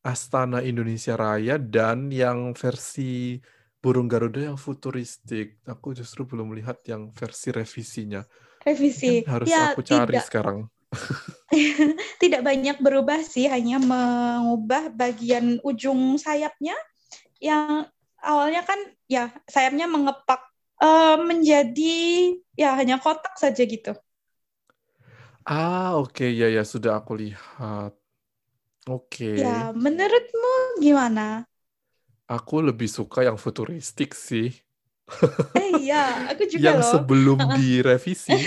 Astana 0.05 0.61
Indonesia 0.61 1.17
Raya 1.17 1.57
dan 1.57 2.13
yang 2.13 2.53
versi 2.53 3.41
burung 3.81 4.05
Garuda 4.05 4.53
yang 4.53 4.61
futuristik. 4.61 5.65
Aku 5.65 5.97
justru 5.97 6.29
belum 6.29 6.53
melihat 6.53 6.77
yang 6.85 7.09
versi 7.17 7.49
revisinya. 7.49 8.21
Revisi. 8.65 9.25
harus 9.25 9.49
ya, 9.49 9.73
aku 9.73 9.81
cari 9.81 10.21
tidak. 10.21 10.25
sekarang. 10.29 10.59
tidak 12.23 12.45
banyak 12.45 12.77
berubah 12.85 13.25
sih, 13.25 13.49
hanya 13.49 13.81
mengubah 13.81 14.93
bagian 14.93 15.61
ujung 15.65 16.21
sayapnya 16.21 16.77
yang 17.41 17.89
awalnya 18.21 18.65
kan 18.65 18.81
ya 19.09 19.33
sayapnya 19.49 19.89
mengepak 19.89 20.41
uh, 20.81 21.17
menjadi 21.21 21.97
ya 22.57 22.77
hanya 22.77 23.01
kotak 23.01 23.37
saja 23.41 23.65
gitu. 23.65 23.93
Ah, 25.45 25.97
oke 25.97 26.13
okay. 26.25 26.33
ya 26.33 26.49
ya 26.53 26.65
sudah 26.65 27.01
aku 27.01 27.21
lihat. 27.21 28.04
Oke. 28.85 29.41
Ya, 29.41 29.73
menurutmu 29.73 30.81
gimana? 30.85 31.49
Aku 32.29 32.61
lebih 32.61 32.89
suka 32.89 33.25
yang 33.25 33.41
futuristik 33.41 34.13
sih. 34.13 34.53
Eh 35.61 35.85
iya, 35.85 36.33
aku 36.33 36.49
juga 36.49 36.65
yang 36.65 36.81
loh. 36.81 36.89
sebelum 36.89 37.39
direvisi. 37.61 38.37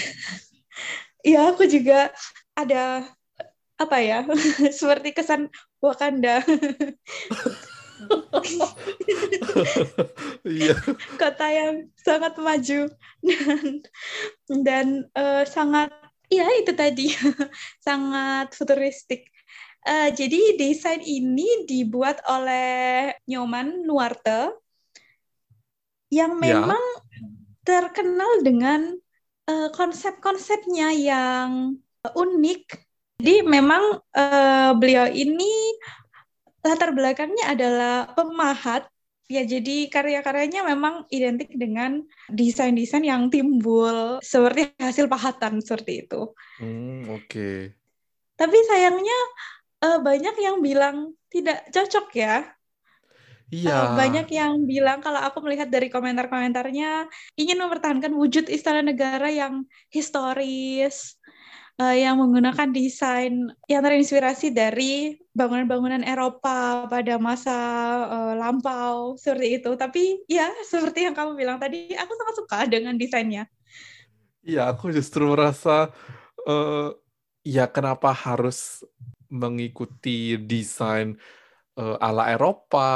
Iya, 1.26 1.52
aku 1.52 1.68
juga 1.68 2.14
ada 2.56 3.04
apa 3.76 3.98
ya? 4.00 4.24
seperti 4.72 5.12
kesan 5.12 5.50
Wakanda. 5.82 6.40
Iya. 10.48 10.78
Kota 11.20 11.48
yang 11.52 11.92
sangat 12.00 12.38
maju 12.40 12.88
dan 13.20 13.66
dan 14.64 14.88
uh, 15.18 15.44
sangat 15.44 15.92
ya 16.32 16.48
itu 16.56 16.72
tadi 16.72 17.12
sangat 17.84 18.56
futuristik. 18.56 19.28
Uh, 19.88 20.12
jadi 20.12 20.60
desain 20.60 21.00
ini 21.00 21.64
dibuat 21.64 22.20
oleh 22.28 23.16
Nyoman 23.24 23.88
Nuarte 23.88 24.52
yang 26.12 26.36
ya. 26.36 26.44
memang 26.44 26.84
ya. 27.08 27.24
terkenal 27.64 28.44
dengan 28.44 29.00
uh, 29.48 29.70
konsep-konsepnya 29.72 30.92
yang 30.92 31.80
unik. 32.04 32.64
Jadi 33.24 33.48
memang 33.48 34.04
uh, 34.14 34.72
beliau 34.76 35.08
ini 35.10 35.50
latar 36.62 36.92
belakangnya 36.92 37.56
adalah 37.56 37.96
pemahat. 38.12 38.92
Ya, 39.28 39.44
jadi 39.44 39.92
karya-karyanya 39.92 40.64
memang 40.64 41.04
identik 41.12 41.52
dengan 41.52 42.00
desain-desain 42.32 43.04
yang 43.04 43.28
timbul 43.28 44.24
seperti 44.24 44.72
hasil 44.80 45.12
pahatan 45.12 45.60
seperti 45.60 46.08
itu. 46.08 46.32
Hmm, 46.64 47.04
oke. 47.12 47.28
Okay. 47.28 47.76
Tapi 48.40 48.58
sayangnya 48.72 49.20
uh, 49.84 50.00
banyak 50.02 50.36
yang 50.40 50.58
bilang 50.64 51.14
tidak 51.30 51.68
cocok 51.74 52.08
ya. 52.16 52.36
Iya. 53.48 53.72
Uh, 53.72 53.96
banyak 53.96 54.28
yang 54.36 54.68
bilang 54.68 55.00
kalau 55.00 55.24
aku 55.24 55.40
melihat 55.40 55.72
dari 55.72 55.88
komentar-komentarnya 55.88 57.08
ingin 57.40 57.58
mempertahankan 57.64 58.12
wujud 58.12 58.52
istana 58.52 58.84
negara 58.84 59.32
yang 59.32 59.64
historis, 59.88 61.16
uh, 61.80 61.96
yang 61.96 62.20
menggunakan 62.20 62.76
desain 62.76 63.48
yang 63.72 63.82
terinspirasi 63.88 64.52
dari 64.52 65.16
bangunan-bangunan 65.32 66.04
Eropa 66.04 66.92
pada 66.92 67.16
masa 67.16 67.58
uh, 68.12 68.34
lampau 68.36 69.16
seperti 69.16 69.64
itu. 69.64 69.72
Tapi 69.80 70.28
ya 70.28 70.52
seperti 70.68 71.08
yang 71.08 71.16
kamu 71.16 71.40
bilang 71.40 71.56
tadi, 71.56 71.96
aku 71.96 72.12
sangat 72.20 72.36
suka 72.36 72.60
dengan 72.68 73.00
desainnya. 73.00 73.48
Iya, 74.44 74.76
aku 74.76 74.92
justru 74.92 75.24
merasa 75.24 75.92
uh, 76.44 76.92
ya 77.48 77.64
kenapa 77.72 78.12
harus 78.12 78.84
mengikuti 79.30 80.36
desain 80.40 81.16
uh, 81.78 81.98
ala 82.02 82.32
Eropa 82.34 82.90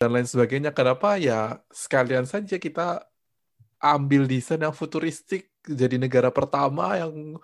dan 0.00 0.10
lain 0.16 0.28
sebagainya. 0.28 0.72
Kenapa 0.72 1.20
ya 1.20 1.60
sekalian 1.70 2.24
saja 2.24 2.56
kita 2.56 3.04
ambil 3.80 4.28
desain 4.28 4.60
yang 4.60 4.76
futuristik 4.76 5.48
jadi 5.64 5.96
negara 5.96 6.28
pertama 6.32 6.96
yang 6.96 7.36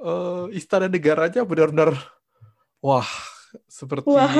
uh, 0.00 0.48
istana 0.52 0.88
negaranya 0.88 1.44
benar-benar 1.44 1.96
wah 2.80 3.08
seperti 3.68 4.08
wah. 4.08 4.32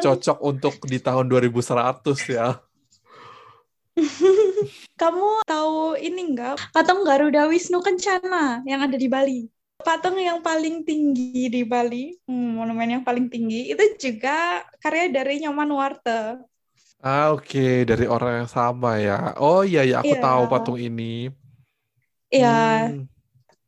cocok 0.00 0.38
untuk 0.40 0.74
di 0.88 1.00
tahun 1.00 1.28
2100 1.28 2.32
ya. 2.32 2.60
Kamu 5.00 5.44
tahu 5.44 6.00
ini 6.00 6.32
enggak? 6.32 6.56
Patung 6.72 7.04
Garuda 7.04 7.44
Wisnu 7.44 7.84
Kencana 7.84 8.64
yang 8.64 8.80
ada 8.80 8.96
di 8.96 9.08
Bali? 9.10 9.61
Patung 9.82 10.16
yang 10.16 10.40
paling 10.40 10.86
tinggi 10.86 11.50
di 11.50 11.62
Bali, 11.66 12.14
hmm, 12.24 12.62
monumen 12.62 12.98
yang 12.98 13.04
paling 13.04 13.28
tinggi 13.28 13.74
itu 13.74 13.98
juga 13.98 14.62
karya 14.78 15.10
dari 15.10 15.42
Nyoman 15.42 15.70
Warte. 15.74 16.46
Ah 17.02 17.34
oke 17.34 17.50
okay. 17.50 17.82
dari 17.82 18.06
orang 18.06 18.46
yang 18.46 18.50
sama 18.50 19.02
ya. 19.02 19.34
Oh 19.42 19.66
iya 19.66 19.82
ya 19.82 20.06
aku 20.06 20.14
yeah. 20.14 20.22
tahu 20.22 20.42
patung 20.46 20.78
ini. 20.78 21.34
Iya. 22.30 22.94
Hmm. 22.94 23.10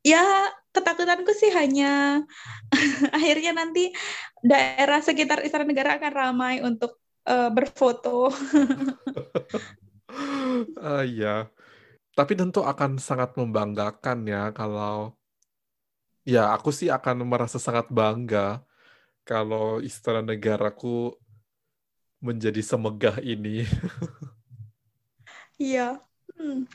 Ya 0.07 0.23
ketakutanku 0.71 1.35
sih 1.35 1.51
hanya 1.51 2.23
akhirnya 3.17 3.55
nanti 3.55 3.91
daerah 4.39 5.03
sekitar 5.03 5.43
Istana 5.43 5.67
Negara 5.67 5.99
akan 5.99 6.13
ramai 6.15 6.63
untuk 6.63 7.03
uh, 7.27 7.51
berfoto. 7.51 8.31
ah 10.87 11.03
iya. 11.03 11.51
Tapi 12.15 12.39
tentu 12.39 12.63
akan 12.63 13.03
sangat 13.03 13.35
membanggakan 13.35 14.31
ya 14.31 14.55
kalau 14.55 15.19
Ya, 16.25 16.51
aku 16.57 16.73
sih 16.73 16.89
akan 16.89 17.29
merasa 17.29 17.61
sangat 17.61 17.93
bangga 17.93 18.65
kalau 19.29 19.81
istana 19.85 20.25
negaraku 20.25 21.13
menjadi 22.25 22.61
semegah 22.65 23.21
ini. 23.21 23.65
Iya. 25.55 26.03
Hmm. 26.35 26.67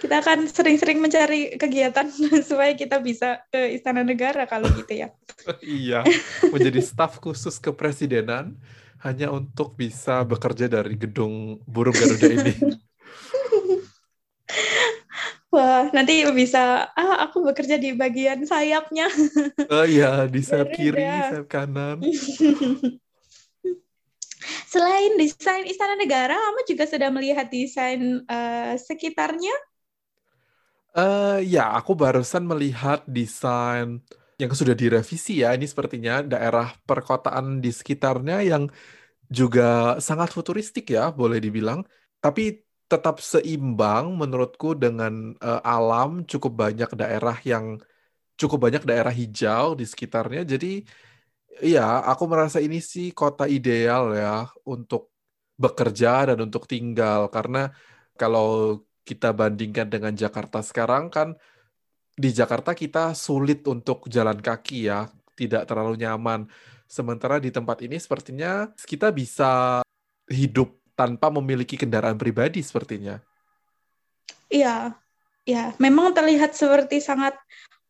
Kita 0.00 0.24
akan 0.24 0.48
sering-sering 0.48 0.98
mencari 1.02 1.54
kegiatan 1.60 2.08
supaya 2.48 2.72
kita 2.74 2.98
bisa 3.02 3.44
ke 3.52 3.76
Istana 3.76 4.00
Negara 4.00 4.48
kalau 4.48 4.70
gitu 4.72 4.96
ya. 4.96 5.08
iya, 5.60 6.00
menjadi 6.48 6.80
staf 6.80 7.20
khusus 7.20 7.60
kepresidenan 7.60 8.56
hanya 9.02 9.28
untuk 9.34 9.74
bisa 9.74 10.22
bekerja 10.22 10.70
dari 10.70 10.94
gedung 10.94 11.58
burung 11.66 11.94
Garuda 11.94 12.30
ini. 12.30 12.54
Wah, 15.52 15.92
nanti 15.92 16.24
bisa, 16.32 16.88
ah 16.96 17.28
aku 17.28 17.44
bekerja 17.44 17.76
di 17.76 17.92
bagian 17.92 18.40
sayapnya. 18.48 19.04
Oh 19.68 19.84
iya, 19.84 20.24
di 20.24 20.40
sayap 20.40 20.72
kiri, 20.72 21.04
sayap 21.28 21.46
kanan. 21.52 22.00
Selain 24.72 25.12
desain 25.20 25.68
Istana 25.68 26.00
Negara, 26.00 26.32
kamu 26.32 26.60
juga 26.64 26.84
sudah 26.88 27.12
melihat 27.12 27.52
desain 27.52 28.24
uh, 28.24 28.72
sekitarnya? 28.80 29.52
Uh, 30.96 31.36
ya, 31.44 31.76
aku 31.76 31.92
barusan 31.92 32.48
melihat 32.48 33.04
desain 33.04 34.00
yang 34.40 34.52
sudah 34.56 34.72
direvisi 34.72 35.44
ya. 35.44 35.52
Ini 35.52 35.68
sepertinya 35.68 36.24
daerah 36.24 36.72
perkotaan 36.88 37.60
di 37.60 37.68
sekitarnya 37.68 38.40
yang 38.40 38.72
juga 39.28 39.96
sangat 40.00 40.32
futuristik 40.32 40.88
ya, 40.96 41.12
boleh 41.12 41.40
dibilang. 41.44 41.84
Tapi 42.24 42.64
tetap 42.92 43.16
seimbang 43.24 44.12
menurutku 44.20 44.76
dengan 44.76 45.32
uh, 45.40 45.64
alam 45.64 46.28
cukup 46.28 46.52
banyak 46.68 46.90
daerah 46.92 47.36
yang 47.40 47.80
cukup 48.36 48.68
banyak 48.68 48.82
daerah 48.84 49.14
hijau 49.14 49.72
di 49.72 49.88
sekitarnya. 49.88 50.44
Jadi 50.44 50.84
ya 51.64 52.04
aku 52.04 52.24
merasa 52.28 52.60
ini 52.60 52.84
sih 52.84 53.16
kota 53.16 53.48
ideal 53.48 54.12
ya 54.12 54.44
untuk 54.68 55.08
bekerja 55.56 56.34
dan 56.34 56.38
untuk 56.44 56.68
tinggal. 56.68 57.32
Karena 57.32 57.72
kalau 58.20 58.82
kita 59.08 59.32
bandingkan 59.32 59.88
dengan 59.88 60.12
Jakarta 60.12 60.60
sekarang 60.60 61.08
kan 61.08 61.32
di 62.12 62.28
Jakarta 62.28 62.76
kita 62.76 63.16
sulit 63.16 63.64
untuk 63.64 64.04
jalan 64.12 64.36
kaki 64.36 64.92
ya 64.92 65.08
tidak 65.32 65.64
terlalu 65.64 65.96
nyaman. 65.96 66.44
Sementara 66.84 67.40
di 67.40 67.48
tempat 67.48 67.80
ini 67.80 67.96
sepertinya 67.96 68.68
kita 68.84 69.08
bisa 69.16 69.80
hidup 70.28 70.81
tanpa 71.02 71.34
memiliki 71.34 71.74
kendaraan 71.74 72.14
pribadi 72.14 72.62
sepertinya. 72.62 73.18
Iya, 74.46 74.94
ya 75.42 75.74
memang 75.82 76.14
terlihat 76.14 76.54
seperti 76.54 77.02
sangat 77.02 77.34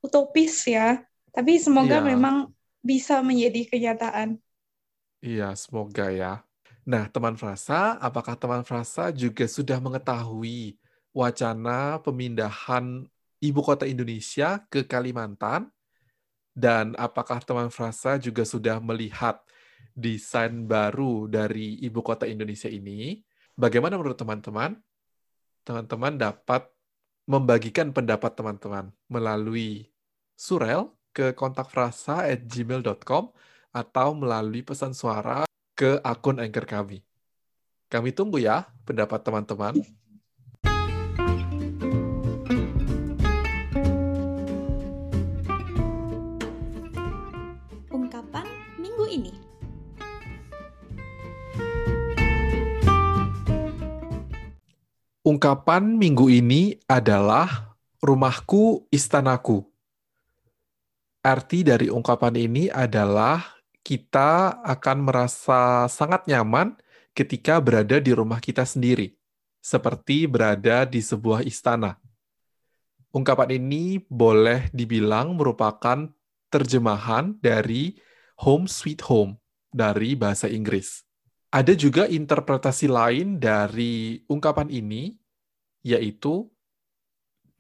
utopis 0.01 0.65
ya, 0.65 1.05
tapi 1.37 1.61
semoga 1.61 2.01
ya. 2.01 2.09
memang 2.17 2.49
bisa 2.81 3.21
menjadi 3.21 3.69
kenyataan. 3.69 4.41
Iya, 5.21 5.53
semoga 5.53 6.09
ya. 6.09 6.41
Nah, 6.89 7.07
teman 7.13 7.37
frasa, 7.37 8.01
apakah 8.01 8.35
teman 8.35 8.65
frasa 8.65 9.13
juga 9.13 9.45
sudah 9.45 9.77
mengetahui 9.77 10.81
wacana 11.13 12.01
pemindahan 12.01 13.05
ibu 13.39 13.61
kota 13.61 13.85
Indonesia 13.85 14.65
ke 14.73 14.83
Kalimantan? 14.89 15.69
Dan 16.57 16.97
apakah 16.97 17.45
teman 17.45 17.69
frasa 17.69 18.17
juga 18.17 18.43
sudah 18.49 18.81
melihat 18.81 19.41
desain 19.93 20.65
baru 20.65 21.27
dari 21.27 21.83
ibu 21.83 22.01
kota 22.01 22.25
Indonesia 22.25 22.71
ini. 22.71 23.21
Bagaimana 23.53 23.99
menurut 23.99 24.17
teman-teman? 24.17 24.79
Teman-teman 25.63 26.19
dapat 26.19 26.67
membagikan 27.27 27.95
pendapat 27.95 28.35
teman-teman 28.35 28.91
melalui 29.07 29.93
surel 30.35 30.91
ke 31.15 31.37
kontak 31.37 31.71
frasa 31.71 32.27
at 32.27 32.43
gmail.com 32.49 33.31
atau 33.73 34.09
melalui 34.17 34.65
pesan 34.67 34.97
suara 34.97 35.47
ke 35.77 36.01
akun 36.03 36.43
Anchor 36.43 36.67
kami. 36.67 36.99
Kami 37.93 38.11
tunggu 38.11 38.41
ya 38.41 38.69
pendapat 38.89 39.21
teman-teman. 39.21 39.77
Ungkapan 55.23 56.03
minggu 56.03 56.27
ini 56.35 56.83
adalah 56.91 57.79
rumahku 58.03 58.91
istanaku. 58.91 59.63
Arti 61.23 61.63
dari 61.63 61.87
ungkapan 61.87 62.35
ini 62.35 62.67
adalah 62.67 63.39
kita 63.87 64.59
akan 64.67 65.07
merasa 65.07 65.87
sangat 65.87 66.27
nyaman 66.27 66.75
ketika 67.15 67.63
berada 67.63 68.03
di 68.03 68.11
rumah 68.11 68.43
kita 68.43 68.67
sendiri, 68.67 69.15
seperti 69.63 70.27
berada 70.27 70.83
di 70.83 70.99
sebuah 70.99 71.47
istana. 71.47 72.03
Ungkapan 73.15 73.63
ini 73.63 74.03
boleh 74.03 74.75
dibilang 74.75 75.39
merupakan 75.39 76.11
terjemahan 76.51 77.39
dari 77.39 77.95
home 78.43 78.67
sweet 78.67 79.07
home 79.07 79.39
dari 79.71 80.19
bahasa 80.19 80.51
Inggris. 80.51 81.07
Ada 81.53 81.77
juga 81.77 82.09
interpretasi 82.09 82.89
lain 82.89 83.37
dari 83.37 84.25
ungkapan 84.25 84.73
ini, 84.73 85.13
yaitu 85.85 86.49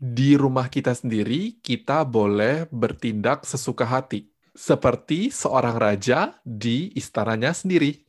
di 0.00 0.32
rumah 0.32 0.72
kita 0.72 0.96
sendiri 0.96 1.60
kita 1.60 2.00
boleh 2.08 2.64
bertindak 2.72 3.44
sesuka 3.44 3.84
hati, 3.84 4.32
seperti 4.56 5.28
seorang 5.28 5.76
raja 5.76 6.40
di 6.40 6.88
istananya 6.96 7.52
sendiri. 7.52 8.00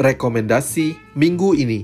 Rekomendasi 0.00 1.12
minggu 1.12 1.52
ini. 1.60 1.80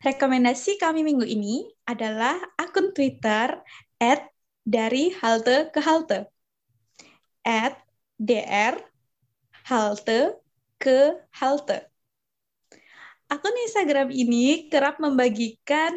Rekomendasi 0.00 0.80
kami 0.80 1.04
minggu 1.04 1.28
ini 1.28 1.68
adalah 1.90 2.38
akun 2.54 2.94
Twitter 2.94 3.58
at 3.98 4.30
dari 4.62 5.10
halte 5.18 5.74
ke 5.74 5.82
halte. 5.82 6.30
At 7.42 7.82
dr 8.14 8.78
halte 9.66 10.38
ke 10.78 11.18
halte. 11.34 11.90
Akun 13.26 13.54
Instagram 13.66 14.14
ini 14.14 14.70
kerap 14.70 15.02
membagikan 15.02 15.94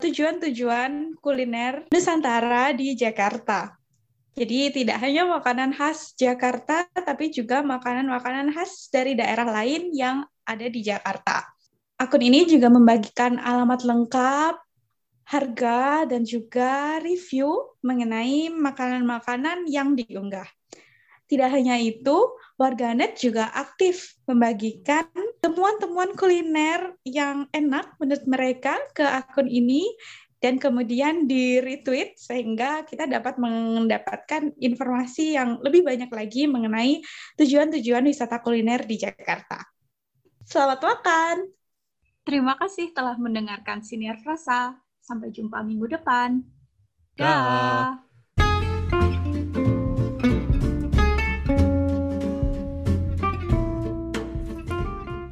tujuan-tujuan 0.00 1.16
kuliner 1.20 1.88
Nusantara 1.88 2.72
di 2.76 2.92
Jakarta. 2.96 3.76
Jadi 4.36 4.68
tidak 4.68 5.00
hanya 5.00 5.24
makanan 5.24 5.72
khas 5.72 6.12
Jakarta, 6.12 6.84
tapi 6.92 7.32
juga 7.32 7.64
makanan-makanan 7.64 8.52
khas 8.52 8.92
dari 8.92 9.16
daerah 9.16 9.48
lain 9.48 9.96
yang 9.96 10.28
ada 10.44 10.68
di 10.68 10.84
Jakarta. 10.84 11.48
Akun 11.96 12.20
ini 12.20 12.44
juga 12.44 12.68
membagikan 12.68 13.40
alamat 13.40 13.80
lengkap, 13.80 14.65
harga, 15.26 16.06
dan 16.06 16.22
juga 16.22 17.02
review 17.02 17.74
mengenai 17.82 18.46
makanan-makanan 18.54 19.66
yang 19.66 19.98
diunggah. 19.98 20.46
Tidak 21.26 21.50
hanya 21.50 21.74
itu, 21.82 22.38
warganet 22.54 23.18
juga 23.18 23.50
aktif 23.50 24.14
membagikan 24.30 25.10
temuan-temuan 25.42 26.14
kuliner 26.14 26.94
yang 27.02 27.50
enak 27.50 27.98
menurut 27.98 28.22
mereka 28.30 28.78
ke 28.94 29.02
akun 29.02 29.50
ini 29.50 29.90
dan 30.38 30.62
kemudian 30.62 31.26
di 31.26 31.58
retweet 31.58 32.14
sehingga 32.14 32.86
kita 32.86 33.10
dapat 33.10 33.42
mendapatkan 33.42 34.54
informasi 34.62 35.34
yang 35.34 35.58
lebih 35.58 35.82
banyak 35.82 36.10
lagi 36.14 36.46
mengenai 36.46 37.02
tujuan-tujuan 37.34 38.06
wisata 38.06 38.38
kuliner 38.38 38.86
di 38.86 38.94
Jakarta. 38.94 39.66
Selamat 40.46 40.78
makan! 40.78 41.36
Terima 42.22 42.54
kasih 42.54 42.94
telah 42.94 43.18
mendengarkan 43.18 43.82
Siniar 43.82 44.22
Frasa. 44.22 44.85
Sampai 45.06 45.30
jumpa 45.30 45.62
minggu 45.62 45.86
depan. 45.86 46.42
Dah. 47.14 48.05